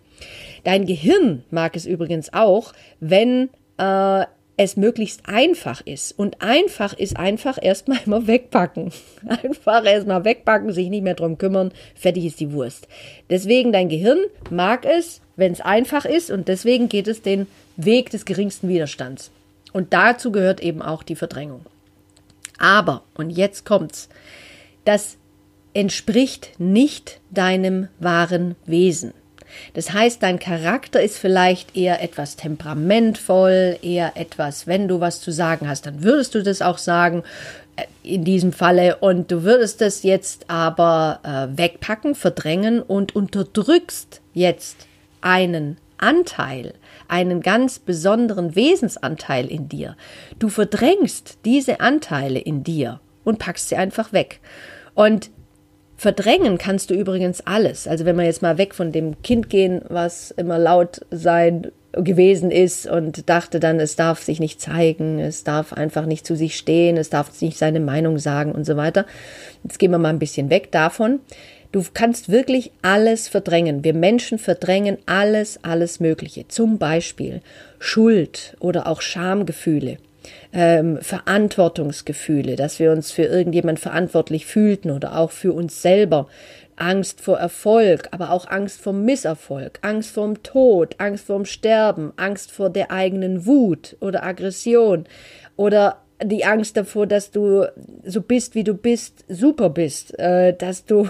Dein 0.64 0.86
Gehirn 0.86 1.44
mag 1.50 1.76
es 1.76 1.86
übrigens 1.86 2.32
auch, 2.32 2.72
wenn 3.00 3.50
äh, 3.78 4.24
es 4.56 4.76
möglichst 4.76 5.28
einfach 5.28 5.80
ist. 5.80 6.18
Und 6.18 6.42
einfach 6.42 6.92
ist 6.92 7.16
einfach 7.16 7.58
erstmal 7.60 8.00
immer 8.06 8.26
wegpacken. 8.26 8.92
Einfach 9.26 9.84
erstmal 9.84 10.24
wegpacken, 10.24 10.72
sich 10.72 10.88
nicht 10.88 11.02
mehr 11.02 11.14
drum 11.14 11.38
kümmern, 11.38 11.72
fertig 11.94 12.26
ist 12.26 12.40
die 12.40 12.52
Wurst. 12.52 12.88
Deswegen 13.30 13.72
dein 13.72 13.88
Gehirn 13.88 14.18
mag 14.50 14.84
es, 14.84 15.20
wenn 15.36 15.52
es 15.52 15.60
einfach 15.60 16.04
ist 16.04 16.30
und 16.30 16.48
deswegen 16.48 16.88
geht 16.88 17.08
es 17.08 17.22
den 17.22 17.46
Weg 17.76 18.10
des 18.10 18.24
geringsten 18.24 18.68
Widerstands. 18.68 19.30
Und 19.72 19.92
dazu 19.92 20.32
gehört 20.32 20.60
eben 20.60 20.82
auch 20.82 21.02
die 21.02 21.16
Verdrängung. 21.16 21.64
Aber, 22.58 23.02
und 23.14 23.30
jetzt 23.30 23.64
kommt's, 23.64 24.08
das 24.84 25.16
entspricht 25.74 26.60
nicht 26.60 27.20
deinem 27.30 27.88
wahren 27.98 28.56
Wesen. 28.66 29.14
Das 29.74 29.92
heißt, 29.92 30.22
dein 30.22 30.38
Charakter 30.38 31.02
ist 31.02 31.18
vielleicht 31.18 31.76
eher 31.76 32.02
etwas 32.02 32.36
temperamentvoll, 32.36 33.78
eher 33.82 34.12
etwas, 34.16 34.66
wenn 34.66 34.88
du 34.88 35.00
was 35.00 35.20
zu 35.20 35.30
sagen 35.30 35.68
hast, 35.68 35.86
dann 35.86 36.02
würdest 36.02 36.34
du 36.34 36.42
das 36.42 36.62
auch 36.62 36.78
sagen 36.78 37.22
äh, 37.76 37.84
in 38.02 38.24
diesem 38.24 38.52
Falle 38.52 38.96
und 38.96 39.30
du 39.30 39.42
würdest 39.44 39.80
das 39.80 40.02
jetzt 40.02 40.50
aber 40.50 41.20
äh, 41.22 41.58
wegpacken, 41.58 42.14
verdrängen 42.14 42.82
und 42.82 43.14
unterdrückst 43.14 44.20
jetzt 44.34 44.86
einen 45.20 45.78
Anteil, 45.98 46.74
einen 47.08 47.40
ganz 47.40 47.78
besonderen 47.78 48.56
Wesensanteil 48.56 49.46
in 49.46 49.68
dir. 49.68 49.96
Du 50.38 50.48
verdrängst 50.48 51.38
diese 51.44 51.80
Anteile 51.80 52.40
in 52.40 52.64
dir 52.64 53.00
und 53.24 53.38
packst 53.38 53.68
sie 53.68 53.76
einfach 53.76 54.12
weg. 54.12 54.40
Und 54.94 55.30
Verdrängen 56.02 56.58
kannst 56.58 56.90
du 56.90 56.94
übrigens 56.94 57.46
alles. 57.46 57.86
Also 57.86 58.04
wenn 58.04 58.16
wir 58.16 58.24
jetzt 58.24 58.42
mal 58.42 58.58
weg 58.58 58.74
von 58.74 58.90
dem 58.90 59.22
Kind 59.22 59.48
gehen, 59.48 59.82
was 59.88 60.32
immer 60.32 60.58
laut 60.58 61.02
sein 61.12 61.70
gewesen 61.92 62.50
ist 62.50 62.88
und 62.88 63.30
dachte 63.30 63.60
dann, 63.60 63.78
es 63.78 63.94
darf 63.94 64.20
sich 64.20 64.40
nicht 64.40 64.60
zeigen, 64.60 65.20
es 65.20 65.44
darf 65.44 65.72
einfach 65.72 66.06
nicht 66.06 66.26
zu 66.26 66.34
sich 66.34 66.56
stehen, 66.56 66.96
es 66.96 67.08
darf 67.08 67.40
nicht 67.40 67.56
seine 67.56 67.78
Meinung 67.78 68.18
sagen 68.18 68.50
und 68.50 68.66
so 68.66 68.76
weiter. 68.76 69.06
Jetzt 69.62 69.78
gehen 69.78 69.92
wir 69.92 69.98
mal 69.98 70.08
ein 70.08 70.18
bisschen 70.18 70.50
weg 70.50 70.72
davon. 70.72 71.20
Du 71.70 71.84
kannst 71.94 72.32
wirklich 72.32 72.72
alles 72.82 73.28
verdrängen. 73.28 73.84
Wir 73.84 73.94
Menschen 73.94 74.40
verdrängen 74.40 74.98
alles, 75.06 75.60
alles 75.62 76.00
Mögliche. 76.00 76.48
Zum 76.48 76.78
Beispiel 76.78 77.42
Schuld 77.78 78.56
oder 78.58 78.88
auch 78.88 79.02
Schamgefühle 79.02 79.98
ähm, 80.52 80.98
Verantwortungsgefühle, 81.00 82.56
dass 82.56 82.78
wir 82.78 82.92
uns 82.92 83.10
für 83.10 83.24
irgendjemand 83.24 83.80
verantwortlich 83.80 84.46
fühlten 84.46 84.90
oder 84.90 85.18
auch 85.18 85.30
für 85.30 85.52
uns 85.52 85.82
selber. 85.82 86.28
Angst 86.76 87.20
vor 87.20 87.38
Erfolg, 87.38 88.08
aber 88.12 88.30
auch 88.30 88.48
Angst 88.48 88.80
vor 88.80 88.92
Misserfolg, 88.92 89.78
Angst 89.82 90.10
vorm 90.10 90.42
Tod, 90.42 90.94
Angst 90.98 91.26
vorm 91.26 91.44
Sterben, 91.44 92.12
Angst 92.16 92.50
vor 92.50 92.70
der 92.70 92.90
eigenen 92.90 93.46
Wut 93.46 93.96
oder 94.00 94.24
Aggression 94.24 95.04
oder 95.56 95.98
die 96.24 96.44
Angst 96.44 96.76
davor, 96.76 97.06
dass 97.06 97.30
du 97.30 97.66
so 98.04 98.20
bist, 98.20 98.54
wie 98.54 98.64
du 98.64 98.74
bist, 98.74 99.24
super 99.28 99.70
bist, 99.70 100.18
äh, 100.18 100.54
dass 100.56 100.84
du 100.84 101.08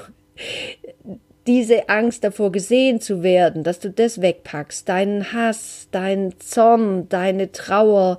diese 1.47 1.89
Angst 1.89 2.25
davor 2.25 2.53
gesehen 2.53 3.01
zu 3.01 3.23
werden, 3.23 3.65
dass 3.65 3.81
du 3.81 3.91
das 3.91 4.21
wegpackst, 4.21 4.89
deinen 4.89 5.33
Hass, 5.33 5.89
deinen 5.91 6.39
Zorn, 6.39 7.09
deine 7.09 7.51
Trauer, 7.51 8.19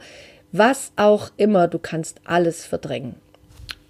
was 0.53 0.93
auch 0.95 1.31
immer, 1.36 1.67
du 1.67 1.79
kannst 1.79 2.22
alles 2.25 2.63
verdrängen. 2.63 3.15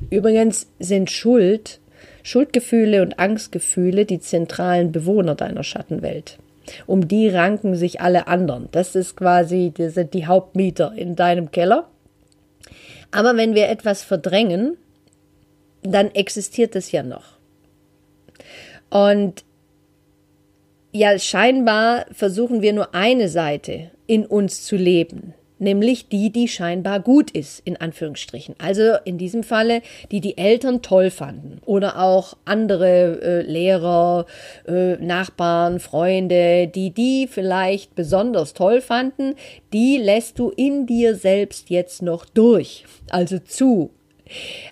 Übrigens 0.09 0.67
sind 0.79 1.11
Schuld, 1.11 1.81
Schuldgefühle 2.23 3.01
und 3.01 3.19
Angstgefühle 3.19 4.05
die 4.05 4.21
zentralen 4.21 4.93
Bewohner 4.93 5.35
deiner 5.35 5.63
Schattenwelt. 5.63 6.39
Um 6.87 7.09
die 7.09 7.27
ranken 7.27 7.75
sich 7.75 7.99
alle 7.99 8.27
anderen. 8.27 8.69
Das 8.71 8.95
ist 8.95 9.17
quasi, 9.17 9.73
das 9.77 9.95
sind 9.95 10.13
die 10.13 10.25
Hauptmieter 10.25 10.93
in 10.95 11.17
deinem 11.17 11.51
Keller. 11.51 11.89
Aber 13.11 13.35
wenn 13.35 13.55
wir 13.55 13.67
etwas 13.67 14.01
verdrängen, 14.01 14.77
dann 15.81 16.11
existiert 16.11 16.77
es 16.77 16.93
ja 16.93 17.03
noch. 17.03 17.37
Und 18.89 19.43
ja, 20.93 21.19
scheinbar 21.19 22.05
versuchen 22.13 22.61
wir 22.61 22.71
nur 22.71 22.95
eine 22.95 23.27
Seite 23.27 23.91
in 24.07 24.25
uns 24.25 24.63
zu 24.63 24.77
leben 24.77 25.33
nämlich 25.59 26.09
die, 26.09 26.31
die 26.31 26.47
scheinbar 26.47 26.99
gut 26.99 27.31
ist, 27.31 27.61
in 27.65 27.77
Anführungsstrichen. 27.77 28.55
Also 28.57 28.95
in 29.05 29.17
diesem 29.17 29.43
Falle, 29.43 29.81
die 30.11 30.21
die 30.21 30.37
Eltern 30.37 30.81
toll 30.81 31.09
fanden 31.09 31.59
oder 31.65 31.99
auch 32.01 32.35
andere 32.45 33.21
äh, 33.21 33.41
Lehrer, 33.41 34.25
äh, 34.67 34.95
Nachbarn, 34.97 35.79
Freunde, 35.79 36.67
die 36.67 36.91
die 36.91 37.27
vielleicht 37.27 37.95
besonders 37.95 38.53
toll 38.53 38.81
fanden, 38.81 39.35
die 39.71 39.97
lässt 39.97 40.39
du 40.39 40.49
in 40.49 40.85
dir 40.85 41.15
selbst 41.15 41.69
jetzt 41.69 42.01
noch 42.01 42.25
durch, 42.25 42.85
also 43.09 43.39
zu. 43.39 43.91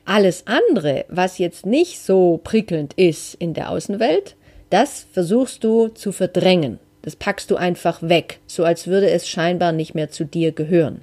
Alles 0.06 0.48
andere, 0.48 1.06
was 1.10 1.38
jetzt 1.38 1.66
nicht 1.66 2.00
so 2.00 2.40
prickelnd 2.44 2.94
ist 2.94 3.36
in 3.36 3.54
der 3.54 3.70
Außenwelt, 3.70 4.36
das 4.70 5.06
versuchst 5.12 5.64
du 5.64 5.90
zu 5.90 6.12
verdrängen. 6.12 6.80
Das 7.02 7.16
packst 7.16 7.50
du 7.50 7.56
einfach 7.56 8.02
weg, 8.02 8.40
so 8.48 8.64
als 8.64 8.88
würde 8.88 9.10
es 9.10 9.28
scheinbar 9.28 9.72
nicht 9.72 9.96
mehr 9.96 10.10
zu 10.10 10.24
dir 10.24 10.52
gehören. 10.52 11.02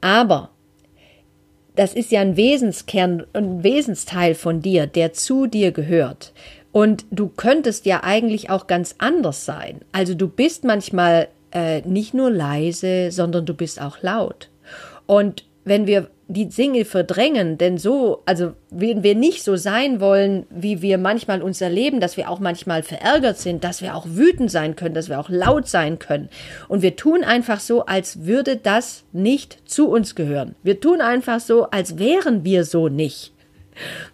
Aber 0.00 0.50
das 1.76 1.94
ist 1.94 2.10
ja 2.10 2.20
ein 2.20 2.36
Wesenskern, 2.36 3.26
ein 3.32 3.62
Wesensteil 3.62 4.34
von 4.34 4.62
dir, 4.62 4.86
der 4.86 5.12
zu 5.12 5.46
dir 5.46 5.72
gehört. 5.72 6.32
Und 6.72 7.06
du 7.10 7.28
könntest 7.28 7.86
ja 7.86 8.02
eigentlich 8.02 8.50
auch 8.50 8.66
ganz 8.66 8.96
anders 8.98 9.44
sein. 9.44 9.80
Also 9.92 10.14
du 10.14 10.28
bist 10.28 10.64
manchmal 10.64 11.28
äh, 11.52 11.80
nicht 11.82 12.12
nur 12.12 12.30
leise, 12.30 13.10
sondern 13.10 13.46
du 13.46 13.54
bist 13.54 13.80
auch 13.80 14.02
laut. 14.02 14.50
Und 15.06 15.44
wenn 15.64 15.86
wir 15.86 16.10
die 16.28 16.48
Dinge 16.48 16.84
verdrängen, 16.84 17.56
denn 17.56 17.78
so, 17.78 18.22
also 18.26 18.52
wenn 18.70 19.04
wir 19.04 19.14
nicht 19.14 19.44
so 19.44 19.54
sein 19.56 20.00
wollen, 20.00 20.44
wie 20.50 20.82
wir 20.82 20.98
manchmal 20.98 21.40
uns 21.40 21.60
erleben, 21.60 22.00
dass 22.00 22.16
wir 22.16 22.28
auch 22.28 22.40
manchmal 22.40 22.82
verärgert 22.82 23.38
sind, 23.38 23.62
dass 23.62 23.80
wir 23.80 23.94
auch 23.94 24.06
wütend 24.08 24.50
sein 24.50 24.74
können, 24.74 24.94
dass 24.94 25.08
wir 25.08 25.20
auch 25.20 25.28
laut 25.28 25.68
sein 25.68 26.00
können. 26.00 26.28
Und 26.66 26.82
wir 26.82 26.96
tun 26.96 27.22
einfach 27.22 27.60
so, 27.60 27.86
als 27.86 28.26
würde 28.26 28.56
das 28.56 29.04
nicht 29.12 29.58
zu 29.66 29.88
uns 29.88 30.16
gehören. 30.16 30.56
Wir 30.64 30.80
tun 30.80 31.00
einfach 31.00 31.38
so, 31.38 31.70
als 31.70 31.98
wären 31.98 32.44
wir 32.44 32.64
so 32.64 32.88
nicht. 32.88 33.32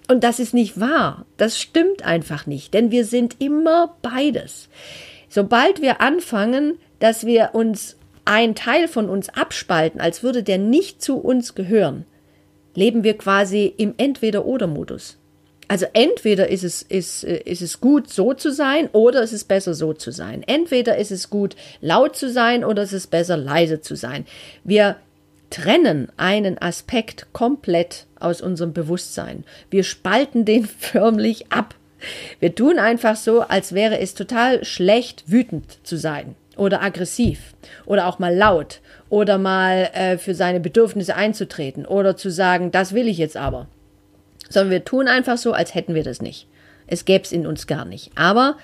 Und 0.08 0.22
das 0.22 0.38
ist 0.38 0.52
nicht 0.52 0.78
wahr. 0.78 1.24
Das 1.38 1.58
stimmt 1.58 2.04
einfach 2.04 2.46
nicht, 2.46 2.74
denn 2.74 2.90
wir 2.90 3.06
sind 3.06 3.36
immer 3.40 3.96
beides. 4.02 4.68
Sobald 5.30 5.80
wir 5.80 6.02
anfangen, 6.02 6.78
dass 6.98 7.24
wir 7.24 7.50
uns 7.54 7.96
ein 8.24 8.54
Teil 8.54 8.88
von 8.88 9.08
uns 9.08 9.28
abspalten, 9.28 10.00
als 10.00 10.22
würde 10.22 10.42
der 10.42 10.58
nicht 10.58 11.02
zu 11.02 11.18
uns 11.18 11.54
gehören, 11.54 12.04
leben 12.74 13.04
wir 13.04 13.18
quasi 13.18 13.72
im 13.76 13.94
Entweder-Oder-Modus. 13.96 15.18
Also 15.68 15.86
entweder 15.94 16.48
ist 16.48 16.64
es, 16.64 16.82
ist, 16.82 17.24
ist 17.24 17.62
es 17.62 17.80
gut, 17.80 18.10
so 18.10 18.34
zu 18.34 18.52
sein, 18.52 18.88
oder 18.92 19.22
ist 19.22 19.32
es 19.32 19.44
besser, 19.44 19.74
so 19.74 19.92
zu 19.94 20.10
sein. 20.10 20.42
Entweder 20.46 20.98
ist 20.98 21.10
es 21.10 21.30
gut, 21.30 21.56
laut 21.80 22.14
zu 22.14 22.30
sein, 22.30 22.64
oder 22.64 22.82
ist 22.82 22.92
es 22.92 23.06
besser, 23.06 23.36
leise 23.36 23.80
zu 23.80 23.96
sein. 23.96 24.26
Wir 24.64 24.96
trennen 25.50 26.08
einen 26.16 26.58
Aspekt 26.58 27.28
komplett 27.32 28.06
aus 28.18 28.40
unserem 28.40 28.72
Bewusstsein. 28.72 29.44
Wir 29.70 29.82
spalten 29.82 30.44
den 30.44 30.66
förmlich 30.78 31.50
ab. 31.52 31.74
Wir 32.40 32.54
tun 32.54 32.78
einfach 32.78 33.16
so, 33.16 33.40
als 33.40 33.74
wäre 33.74 33.98
es 33.98 34.14
total 34.14 34.64
schlecht, 34.64 35.24
wütend 35.28 35.78
zu 35.84 35.96
sein 35.96 36.34
oder 36.56 36.82
aggressiv 36.82 37.54
oder 37.86 38.06
auch 38.06 38.18
mal 38.18 38.34
laut 38.34 38.80
oder 39.08 39.38
mal 39.38 39.90
äh, 39.92 40.18
für 40.18 40.34
seine 40.34 40.60
Bedürfnisse 40.60 41.14
einzutreten 41.14 41.86
oder 41.86 42.16
zu 42.16 42.30
sagen, 42.30 42.70
das 42.70 42.94
will 42.94 43.08
ich 43.08 43.18
jetzt 43.18 43.36
aber. 43.36 43.68
Sondern 44.48 44.70
wir 44.70 44.84
tun 44.84 45.08
einfach 45.08 45.38
so, 45.38 45.52
als 45.52 45.74
hätten 45.74 45.94
wir 45.94 46.04
das 46.04 46.20
nicht. 46.20 46.46
Es 46.86 47.04
gäbe 47.04 47.24
es 47.24 47.32
in 47.32 47.46
uns 47.46 47.66
gar 47.66 47.84
nicht. 47.84 48.10
Aber 48.16 48.56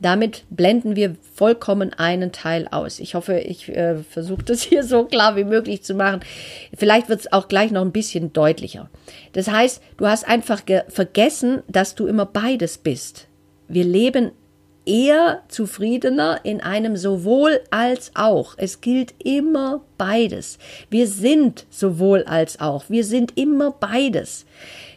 damit 0.00 0.44
blenden 0.50 0.96
wir 0.96 1.16
vollkommen 1.34 1.92
einen 1.94 2.32
Teil 2.32 2.68
aus. 2.70 2.98
Ich 2.98 3.14
hoffe, 3.14 3.38
ich 3.38 3.68
äh, 3.70 3.96
versuche 3.96 4.42
das 4.42 4.62
hier 4.62 4.84
so 4.84 5.04
klar 5.04 5.36
wie 5.36 5.44
möglich 5.44 5.82
zu 5.82 5.94
machen. 5.94 6.20
Vielleicht 6.76 7.08
wird 7.08 7.20
es 7.20 7.32
auch 7.32 7.48
gleich 7.48 7.70
noch 7.70 7.82
ein 7.82 7.92
bisschen 7.92 8.32
deutlicher. 8.32 8.90
Das 9.32 9.50
heißt, 9.50 9.82
du 9.96 10.06
hast 10.06 10.28
einfach 10.28 10.62
vergessen, 10.88 11.62
dass 11.68 11.94
du 11.94 12.06
immer 12.06 12.26
beides 12.26 12.78
bist. 12.78 13.28
Wir 13.68 13.84
leben 13.84 14.32
eher 14.86 15.42
zufriedener 15.48 16.40
in 16.44 16.60
einem 16.60 16.96
sowohl 16.96 17.60
als 17.70 18.12
auch. 18.14 18.54
Es 18.56 18.80
gilt 18.80 19.14
immer 19.22 19.82
beides. 19.98 20.58
Wir 20.90 21.06
sind 21.06 21.66
sowohl 21.70 22.24
als 22.24 22.60
auch. 22.60 22.84
Wir 22.88 23.04
sind 23.04 23.36
immer 23.36 23.72
beides. 23.72 24.46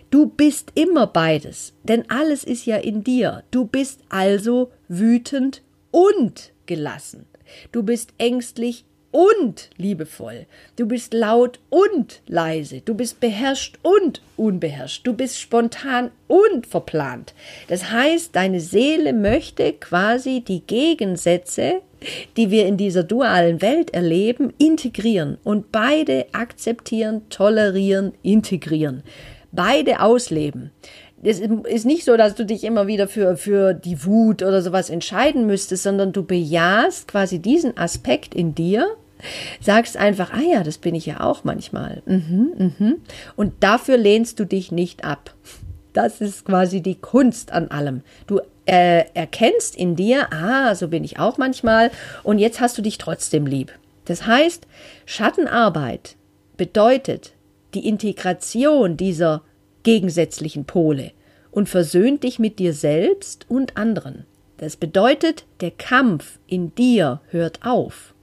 Du 0.10 0.28
bist 0.28 0.72
immer 0.76 1.08
beides, 1.08 1.74
denn 1.84 2.10
alles 2.10 2.46
ist 2.46 2.66
ja 2.66 2.78
in 2.78 3.04
dir. 3.04 3.44
Du 3.52 3.66
bist 3.66 4.00
also 4.10 4.72
wütend 4.88 5.64
und 5.92 6.54
gelassen. 6.66 7.26
Du 7.72 7.84
bist 7.84 8.14
ängstlich 8.18 8.86
und 9.12 9.70
liebevoll. 9.78 10.46
Du 10.76 10.86
bist 10.86 11.14
laut 11.14 11.60
und 11.70 12.22
leise. 12.28 12.82
Du 12.82 12.94
bist 12.94 13.20
beherrscht 13.20 13.78
und 13.82 14.22
unbeherrscht. 14.36 15.06
Du 15.06 15.14
bist 15.14 15.40
spontan 15.40 16.12
und 16.28 16.68
verplant. 16.68 17.34
Das 17.68 17.92
heißt, 17.92 18.36
deine 18.36 18.60
Seele 18.60 19.14
möchte 19.14 19.74
quasi 19.74 20.42
die 20.42 20.62
Gegensätze, 20.62 21.82
die 22.36 22.52
wir 22.52 22.68
in 22.68 22.78
dieser 22.78 23.04
dualen 23.04 23.62
Welt 23.62 23.92
erleben, 23.94 24.54
integrieren 24.58 25.38
und 25.44 25.72
beide 25.72 26.28
akzeptieren, 26.32 27.28
tolerieren, 27.30 28.14
integrieren 28.22 29.04
beide 29.52 30.02
ausleben. 30.02 30.72
Es 31.24 31.40
ist 31.40 31.86
nicht 31.86 32.06
so, 32.06 32.16
dass 32.16 32.36
du 32.36 32.46
dich 32.46 32.64
immer 32.64 32.88
wieder 32.88 33.08
für, 33.08 33.38
für 33.38 33.74
die 33.74 34.06
Wut 34.06 34.44
oder 34.44 34.62
sowas 34.62 34.90
entscheiden 34.90 35.48
müsstest, 35.48 35.84
sondern 35.84 36.12
du 36.12 36.24
bejahst 36.24 37.08
quasi 37.08 37.40
diesen 37.40 37.76
Aspekt 37.78 38.36
in 38.36 38.54
dir, 38.54 38.88
sagst 39.60 39.98
einfach, 39.98 40.32
ah 40.32 40.42
ja, 40.42 40.64
das 40.64 40.78
bin 40.78 40.94
ich 40.94 41.08
ja 41.08 41.22
auch 41.22 41.44
manchmal. 41.44 42.04
Mhm, 42.06 42.74
mhm. 42.78 42.96
Und 43.36 43.54
dafür 43.62 43.98
lehnst 43.98 44.40
du 44.40 44.46
dich 44.46 44.72
nicht 44.72 45.04
ab. 45.04 45.34
Das 45.94 46.22
ist 46.22 46.46
quasi 46.46 46.82
die 46.82 46.96
Kunst 46.96 47.52
an 47.52 47.70
allem. 47.70 48.02
Du 48.28 48.40
äh, 48.68 49.06
erkennst 49.16 49.76
in 49.76 49.96
dir, 49.96 50.32
ah, 50.32 50.76
so 50.76 50.90
bin 50.90 51.04
ich 51.04 51.18
auch 51.18 51.40
manchmal, 51.40 51.90
und 52.24 52.38
jetzt 52.38 52.60
hast 52.60 52.78
du 52.78 52.84
dich 52.84 53.00
trotzdem 53.00 53.48
lieb. 53.48 53.72
Das 54.06 54.28
heißt, 54.28 54.68
Schattenarbeit 55.06 56.16
bedeutet, 56.56 57.34
die 57.74 57.88
Integration 57.88 58.98
dieser 58.98 59.42
gegensätzlichen 59.88 60.66
Pole 60.66 61.12
und 61.50 61.70
versöhnt 61.70 62.24
dich 62.24 62.40
mit 62.40 62.60
dir 62.60 62.74
selbst 62.74 63.46
und 63.48 63.78
anderen. 63.78 64.26
Das 64.58 64.76
bedeutet, 64.76 65.46
der 65.62 65.72
Kampf 65.72 66.40
in 66.46 66.76
dir 66.76 67.22
hört 67.30 67.66
auf. 67.66 68.14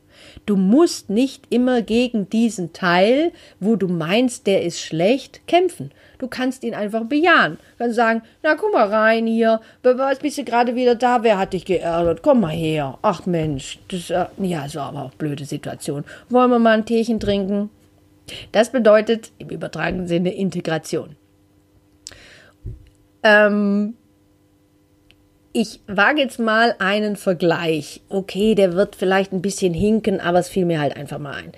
Du 0.44 0.56
musst 0.56 1.08
nicht 1.08 1.46
immer 1.48 1.80
gegen 1.80 2.28
diesen 2.28 2.74
Teil, 2.74 3.32
wo 3.60 3.76
du 3.76 3.88
meinst, 3.88 4.46
der 4.46 4.60
ist 4.62 4.78
schlecht, 4.78 5.40
kämpfen. 5.46 5.90
Du 6.18 6.28
kannst 6.28 6.64
ihn 6.64 6.74
einfach 6.74 7.04
bejahen. 7.04 7.52
Du 7.54 7.84
kannst 7.84 7.96
sagen, 7.96 8.20
na 8.42 8.56
guck 8.56 8.74
mal 8.74 8.88
rein 8.88 9.26
hier, 9.26 9.62
was 9.82 10.18
bist 10.18 10.36
du 10.36 10.44
gerade 10.44 10.74
wieder 10.74 10.96
da? 10.96 11.22
Wer 11.22 11.38
hat 11.38 11.54
dich 11.54 11.64
geärgert? 11.64 12.20
Komm 12.20 12.42
mal 12.42 12.48
her. 12.48 12.98
Ach 13.00 13.24
Mensch, 13.24 13.78
das 13.88 14.08
ja, 14.10 14.68
so 14.68 14.80
aber 14.80 15.04
auch 15.04 15.14
blöde 15.14 15.46
Situation. 15.46 16.04
Wollen 16.28 16.50
wir 16.50 16.58
mal 16.58 16.76
ein 16.76 16.84
Teechen 16.84 17.20
trinken? 17.20 17.70
Das 18.52 18.70
bedeutet 18.70 19.32
im 19.38 19.48
übertragenen 19.48 20.06
Sinne 20.06 20.34
Integration. 20.34 21.16
Ähm, 23.24 23.94
ich 25.52 25.80
wage 25.88 26.20
jetzt 26.20 26.38
mal 26.38 26.76
einen 26.78 27.16
Vergleich. 27.16 28.02
Okay, 28.08 28.54
der 28.54 28.74
wird 28.74 28.94
vielleicht 28.94 29.32
ein 29.32 29.42
bisschen 29.42 29.74
hinken, 29.74 30.20
aber 30.20 30.38
es 30.38 30.48
fiel 30.48 30.64
mir 30.64 30.80
halt 30.80 30.96
einfach 30.96 31.18
mal 31.18 31.34
ein. 31.34 31.52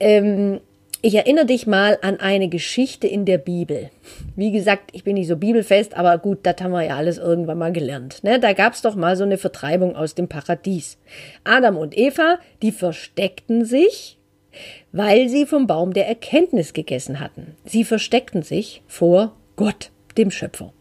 Ähm, 0.00 0.60
ich 1.02 1.14
erinnere 1.16 1.44
dich 1.44 1.66
mal 1.66 1.98
an 2.00 2.18
eine 2.20 2.48
Geschichte 2.48 3.06
in 3.06 3.26
der 3.26 3.36
Bibel. 3.36 3.90
Wie 4.36 4.52
gesagt, 4.52 4.90
ich 4.92 5.04
bin 5.04 5.14
nicht 5.14 5.28
so 5.28 5.36
bibelfest, 5.36 5.94
aber 5.94 6.16
gut, 6.16 6.38
das 6.44 6.56
haben 6.62 6.72
wir 6.72 6.82
ja 6.82 6.96
alles 6.96 7.18
irgendwann 7.18 7.58
mal 7.58 7.72
gelernt. 7.72 8.24
Ne? 8.24 8.40
Da 8.40 8.54
gab 8.54 8.72
es 8.72 8.80
doch 8.80 8.94
mal 8.94 9.14
so 9.14 9.24
eine 9.24 9.36
Vertreibung 9.36 9.96
aus 9.96 10.14
dem 10.14 10.28
Paradies. 10.28 10.96
Adam 11.44 11.76
und 11.76 11.98
Eva, 11.98 12.38
die 12.62 12.72
versteckten 12.72 13.66
sich 13.66 14.16
weil 14.92 15.28
sie 15.28 15.46
vom 15.46 15.66
Baum 15.66 15.92
der 15.92 16.08
Erkenntnis 16.08 16.72
gegessen 16.72 17.20
hatten. 17.20 17.56
Sie 17.64 17.84
versteckten 17.84 18.42
sich 18.42 18.82
vor 18.86 19.34
Gott, 19.56 19.90
dem 20.16 20.30
Schöpfer. 20.30 20.72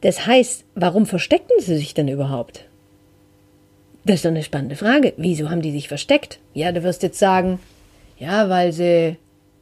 Das 0.00 0.26
heißt, 0.26 0.64
warum 0.74 1.06
versteckten 1.06 1.60
sie 1.60 1.76
sich 1.76 1.94
denn 1.94 2.08
überhaupt? 2.08 2.64
Das 4.04 4.16
ist 4.16 4.24
doch 4.24 4.30
eine 4.30 4.44
spannende 4.44 4.76
Frage. 4.76 5.14
Wieso 5.16 5.50
haben 5.50 5.62
die 5.62 5.72
sich 5.72 5.88
versteckt? 5.88 6.38
Ja, 6.54 6.70
du 6.70 6.82
wirst 6.84 7.02
jetzt 7.02 7.18
sagen, 7.18 7.58
ja, 8.18 8.48
weil 8.48 8.72
sie 8.72 9.16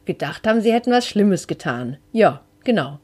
gedacht 0.05 0.45
haben, 0.45 0.61
sie 0.61 0.71
hätten 0.71 0.91
was 0.91 1.07
Schlimmes 1.07 1.47
getan. 1.47 1.97
Ja, 2.11 2.41
genau. 2.63 2.99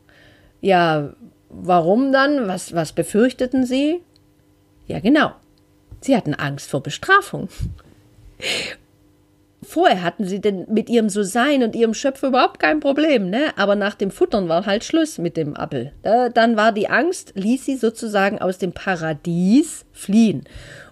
Ja, 0.62 1.14
warum 1.50 2.12
dann? 2.12 2.48
Was, 2.48 2.74
was 2.74 2.94
befürchteten 2.94 3.66
sie? 3.66 4.02
Ja, 4.88 5.00
genau. 5.00 5.32
Sie 6.02 6.16
hatten 6.16 6.36
Angst 6.36 6.70
vor 6.70 6.82
Bestrafung. 6.82 7.50
Vorher 9.72 10.04
hatten 10.04 10.26
sie 10.26 10.42
denn 10.42 10.66
mit 10.68 10.90
ihrem 10.90 11.08
So-Sein 11.08 11.64
und 11.64 11.78
ihrem 11.78 11.94
Schöpfer 11.94 12.28
überhaupt 12.28 12.60
kein 12.60 12.82
Problem, 12.82 13.30
ne? 13.30 13.54
Aber 13.56 13.76
nach 13.78 13.96
dem 13.96 14.12
Futtern 14.12 14.50
war 14.50 14.66
halt 14.66 14.84
Schluss 14.84 15.18
mit 15.18 15.38
dem 15.38 15.56
Appel. 15.56 15.94
dann 16.04 16.58
war 16.58 16.74
die 16.74 16.90
Angst, 16.90 17.32
ließ 17.36 17.68
sie 17.68 17.78
sozusagen 17.78 18.40
aus 18.40 18.58
dem 18.58 18.74
Paradies 18.74 19.86
fliehen. 19.94 20.44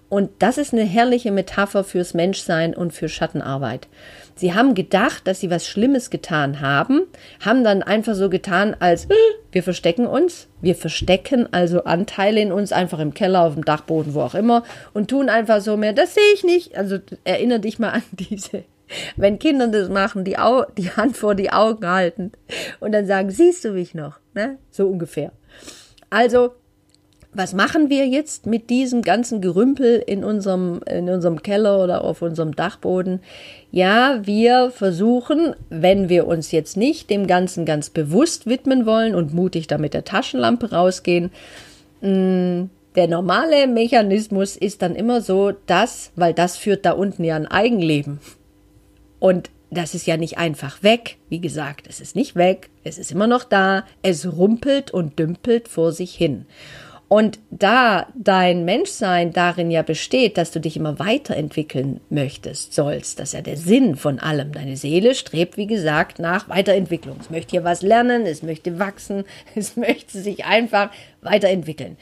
Und 0.08 0.30
das 0.38 0.56
ist 0.56 0.72
eine 0.72 0.82
herrliche 0.82 1.30
Metapher 1.30 1.84
fürs 1.84 2.14
Menschsein 2.14 2.74
und 2.74 2.92
für 2.92 3.10
Schattenarbeit. 3.10 3.86
Sie 4.34 4.54
haben 4.54 4.74
gedacht, 4.74 5.26
dass 5.26 5.40
sie 5.40 5.50
was 5.50 5.68
Schlimmes 5.68 6.08
getan 6.08 6.60
haben, 6.60 7.02
haben 7.44 7.62
dann 7.62 7.82
einfach 7.82 8.14
so 8.14 8.30
getan, 8.30 8.74
als 8.80 9.06
wir 9.52 9.62
verstecken 9.62 10.06
uns. 10.06 10.48
Wir 10.60 10.74
verstecken 10.74 11.48
also 11.52 11.84
Anteile 11.84 12.40
in 12.40 12.50
uns 12.50 12.72
einfach 12.72 12.98
im 12.98 13.14
Keller, 13.14 13.42
auf 13.42 13.54
dem 13.54 13.64
Dachboden, 13.64 14.14
wo 14.14 14.22
auch 14.22 14.34
immer 14.34 14.64
und 14.94 15.10
tun 15.10 15.28
einfach 15.28 15.60
so 15.60 15.76
mehr, 15.76 15.92
das 15.92 16.14
sehe 16.14 16.32
ich 16.34 16.42
nicht. 16.42 16.76
Also 16.76 16.98
erinnere 17.24 17.60
dich 17.60 17.78
mal 17.78 17.90
an 17.90 18.02
diese 18.12 18.64
wenn 19.16 19.38
Kinder 19.38 19.68
das 19.68 19.88
machen, 19.88 20.24
die, 20.24 20.38
Au 20.38 20.64
die 20.76 20.90
Hand 20.90 21.16
vor 21.16 21.34
die 21.34 21.50
Augen 21.50 21.86
halten 21.86 22.32
und 22.80 22.92
dann 22.92 23.06
sagen, 23.06 23.30
siehst 23.30 23.64
du 23.64 23.72
mich 23.72 23.94
noch? 23.94 24.18
Ne? 24.34 24.58
So 24.70 24.86
ungefähr. 24.86 25.32
Also 26.10 26.50
was 27.32 27.52
machen 27.52 27.90
wir 27.90 28.08
jetzt 28.08 28.46
mit 28.46 28.70
diesem 28.70 29.02
ganzen 29.02 29.40
Gerümpel 29.40 30.02
in 30.04 30.24
unserem, 30.24 30.80
in 30.84 31.08
unserem 31.08 31.42
Keller 31.42 31.82
oder 31.82 32.02
auf 32.02 32.22
unserem 32.22 32.56
Dachboden? 32.56 33.20
Ja, 33.70 34.20
wir 34.24 34.72
versuchen, 34.72 35.54
wenn 35.68 36.08
wir 36.08 36.26
uns 36.26 36.50
jetzt 36.50 36.76
nicht 36.76 37.08
dem 37.08 37.28
Ganzen 37.28 37.64
ganz 37.64 37.88
bewusst 37.88 38.46
widmen 38.46 38.84
wollen 38.84 39.14
und 39.14 39.32
mutig 39.32 39.68
da 39.68 39.78
mit 39.78 39.94
der 39.94 40.04
Taschenlampe 40.04 40.72
rausgehen, 40.72 41.30
mm, 42.00 42.64
der 42.96 43.06
normale 43.06 43.68
Mechanismus 43.68 44.56
ist 44.56 44.82
dann 44.82 44.96
immer 44.96 45.20
so, 45.20 45.52
dass, 45.66 46.10
weil 46.16 46.34
das 46.34 46.56
führt 46.56 46.84
da 46.84 46.92
unten 46.92 47.22
ja 47.22 47.36
ein 47.36 47.46
Eigenleben. 47.46 48.18
Und 49.20 49.50
das 49.70 49.94
ist 49.94 50.06
ja 50.06 50.16
nicht 50.16 50.38
einfach 50.38 50.82
weg. 50.82 51.18
Wie 51.28 51.40
gesagt, 51.40 51.86
es 51.88 52.00
ist 52.00 52.16
nicht 52.16 52.34
weg, 52.34 52.70
es 52.82 52.98
ist 52.98 53.12
immer 53.12 53.28
noch 53.28 53.44
da, 53.44 53.84
es 54.02 54.26
rumpelt 54.32 54.90
und 54.90 55.18
dümpelt 55.18 55.68
vor 55.68 55.92
sich 55.92 56.12
hin. 56.14 56.46
Und 57.06 57.40
da 57.50 58.06
dein 58.14 58.64
Menschsein 58.64 59.32
darin 59.32 59.72
ja 59.72 59.82
besteht, 59.82 60.38
dass 60.38 60.52
du 60.52 60.60
dich 60.60 60.76
immer 60.76 61.00
weiterentwickeln 61.00 62.00
möchtest, 62.08 62.72
sollst, 62.72 63.18
das 63.18 63.30
ist 63.30 63.34
ja 63.34 63.42
der 63.42 63.56
Sinn 63.56 63.96
von 63.96 64.20
allem. 64.20 64.52
Deine 64.52 64.76
Seele 64.76 65.16
strebt, 65.16 65.56
wie 65.56 65.66
gesagt, 65.66 66.20
nach 66.20 66.48
Weiterentwicklung. 66.48 67.16
Es 67.18 67.28
möchte 67.28 67.50
hier 67.50 67.64
was 67.64 67.82
lernen, 67.82 68.26
es 68.26 68.44
möchte 68.44 68.78
wachsen, 68.78 69.24
es 69.56 69.76
möchte 69.76 70.20
sich 70.20 70.44
einfach 70.44 70.90
weiterentwickeln. 71.20 71.96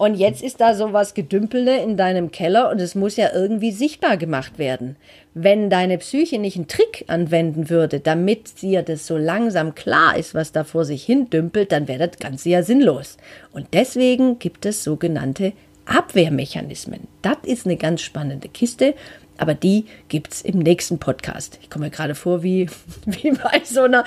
Und 0.00 0.14
jetzt 0.14 0.42
ist 0.42 0.62
da 0.62 0.72
so 0.72 0.94
was 0.94 1.12
Gedümpelde 1.12 1.76
in 1.76 1.98
deinem 1.98 2.30
Keller 2.30 2.70
und 2.70 2.80
es 2.80 2.94
muss 2.94 3.16
ja 3.16 3.34
irgendwie 3.34 3.70
sichtbar 3.70 4.16
gemacht 4.16 4.58
werden. 4.58 4.96
Wenn 5.34 5.68
deine 5.68 5.98
Psyche 5.98 6.38
nicht 6.38 6.56
einen 6.56 6.68
Trick 6.68 7.04
anwenden 7.08 7.68
würde, 7.68 8.00
damit 8.00 8.62
dir 8.62 8.82
das 8.82 9.06
so 9.06 9.18
langsam 9.18 9.74
klar 9.74 10.16
ist, 10.16 10.32
was 10.32 10.52
da 10.52 10.64
vor 10.64 10.86
sich 10.86 11.04
hin 11.04 11.28
dümpelt, 11.28 11.70
dann 11.70 11.86
wäre 11.86 12.08
das 12.08 12.18
Ganze 12.18 12.48
ja 12.48 12.62
sinnlos. 12.62 13.18
Und 13.52 13.66
deswegen 13.74 14.38
gibt 14.38 14.64
es 14.64 14.84
sogenannte 14.84 15.52
Abwehrmechanismen. 15.84 17.00
Das 17.20 17.36
ist 17.42 17.66
eine 17.66 17.76
ganz 17.76 18.00
spannende 18.00 18.48
Kiste, 18.48 18.94
aber 19.36 19.52
die 19.52 19.84
gibt's 20.08 20.40
im 20.40 20.60
nächsten 20.60 20.98
Podcast. 20.98 21.58
Ich 21.60 21.68
komme 21.68 21.84
mir 21.84 21.90
gerade 21.90 22.14
vor, 22.14 22.42
wie, 22.42 22.70
wie 23.04 23.32
bei 23.32 23.60
so 23.64 23.82
einer, 23.82 24.04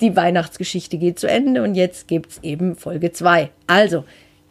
die 0.00 0.16
Weihnachtsgeschichte 0.16 0.98
geht 0.98 1.20
zu 1.20 1.28
Ende 1.28 1.62
und 1.62 1.76
jetzt 1.76 2.08
gibt's 2.08 2.40
eben 2.42 2.74
Folge 2.74 3.12
zwei. 3.12 3.50
Also, 3.68 4.02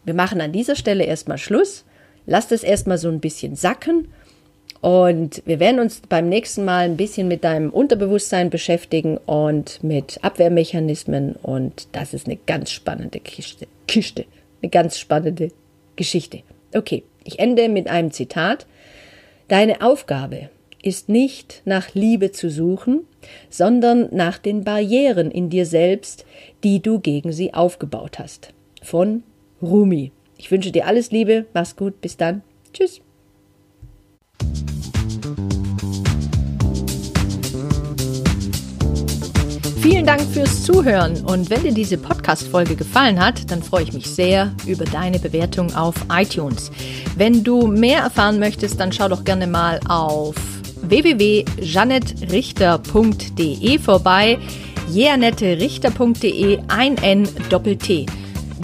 wir 0.08 0.14
machen 0.14 0.40
an 0.40 0.54
dieser 0.54 0.78
Stelle 0.78 1.04
erstmal 1.04 1.38
Schluss. 1.38 1.84
Lass 2.26 2.48
das 2.48 2.64
erstmal 2.64 2.98
so 2.98 3.10
ein 3.10 3.20
bisschen 3.20 3.58
sacken. 3.58 4.08
Und 4.80 5.44
wir 5.46 5.60
werden 5.60 5.82
uns 5.82 6.02
beim 6.08 6.30
nächsten 6.30 6.64
Mal 6.64 6.86
ein 6.86 6.96
bisschen 6.96 7.28
mit 7.28 7.44
deinem 7.44 7.72
Unterbewusstsein 7.72 8.50
beschäftigen 8.50 9.18
und 9.18 9.84
mit 9.84 10.24
Abwehrmechanismen. 10.24 11.36
Und 11.36 11.90
das 11.92 12.14
ist 12.14 12.26
eine 12.26 12.38
ganz 12.38 12.72
spannende 12.72 13.20
Kiste. 13.20 13.68
Kiste. 13.86 14.24
Eine 14.62 14.70
ganz 14.70 14.98
spannende 14.98 15.52
Geschichte. 15.98 16.40
Okay, 16.74 17.04
ich 17.26 17.40
ende 17.40 17.68
mit 17.68 17.90
einem 17.90 18.12
Zitat. 18.12 18.66
Deine 19.50 19.82
Aufgabe 19.82 20.50
ist 20.82 21.10
nicht 21.10 21.64
nach 21.66 21.94
Liebe 21.96 22.32
zu 22.32 22.50
suchen, 22.50 23.02
sondern 23.50 24.08
nach 24.16 24.38
den 24.38 24.64
Barrieren 24.64 25.32
in 25.32 25.50
dir 25.50 25.66
selbst, 25.66 26.24
die 26.64 26.82
du 26.82 27.02
gegen 27.02 27.34
sie 27.34 27.54
aufgebaut 27.54 28.20
hast. 28.20 28.54
Von 28.82 29.24
Rumi. 29.62 30.12
Ich 30.38 30.52
wünsche 30.52 30.72
dir 30.72 30.86
alles 30.86 31.12
Liebe, 31.12 31.46
mach's 31.54 31.76
gut, 31.76 32.00
bis 32.02 32.18
dann. 32.18 32.44
Tschüss. 32.74 33.02
Vielen 39.82 40.06
Dank 40.06 40.22
fürs 40.22 40.64
Zuhören 40.64 41.26
und 41.26 41.50
wenn 41.50 41.64
dir 41.64 41.74
diese 41.74 41.98
Podcast-Folge 41.98 42.76
gefallen 42.76 43.20
hat, 43.20 43.50
dann 43.50 43.64
freue 43.64 43.82
ich 43.84 43.94
mich 43.94 44.08
sehr 44.08 44.54
über 44.66 44.86
deine 44.86 45.18
Bewertung 45.18 45.74
auf 45.76 45.96
iTunes. 46.12 46.72
Wenn 47.16 47.44
du 47.44 47.66
mehr 47.68 48.02
erfahren 48.02 48.38
möchtest, 48.38 48.80
dann 48.80 48.92
schau 48.92 49.08
doch 49.08 49.24
gerne 49.24 49.48
mal 49.48 49.80
auf 49.88 50.36
www.janettrichter.de 50.82 53.80
vorbei. 53.80 54.38
jeanetterichter.de 54.94 56.60
ein 56.68 56.98
N 56.98 57.28
Doppel 57.50 57.78
T. 57.78 58.06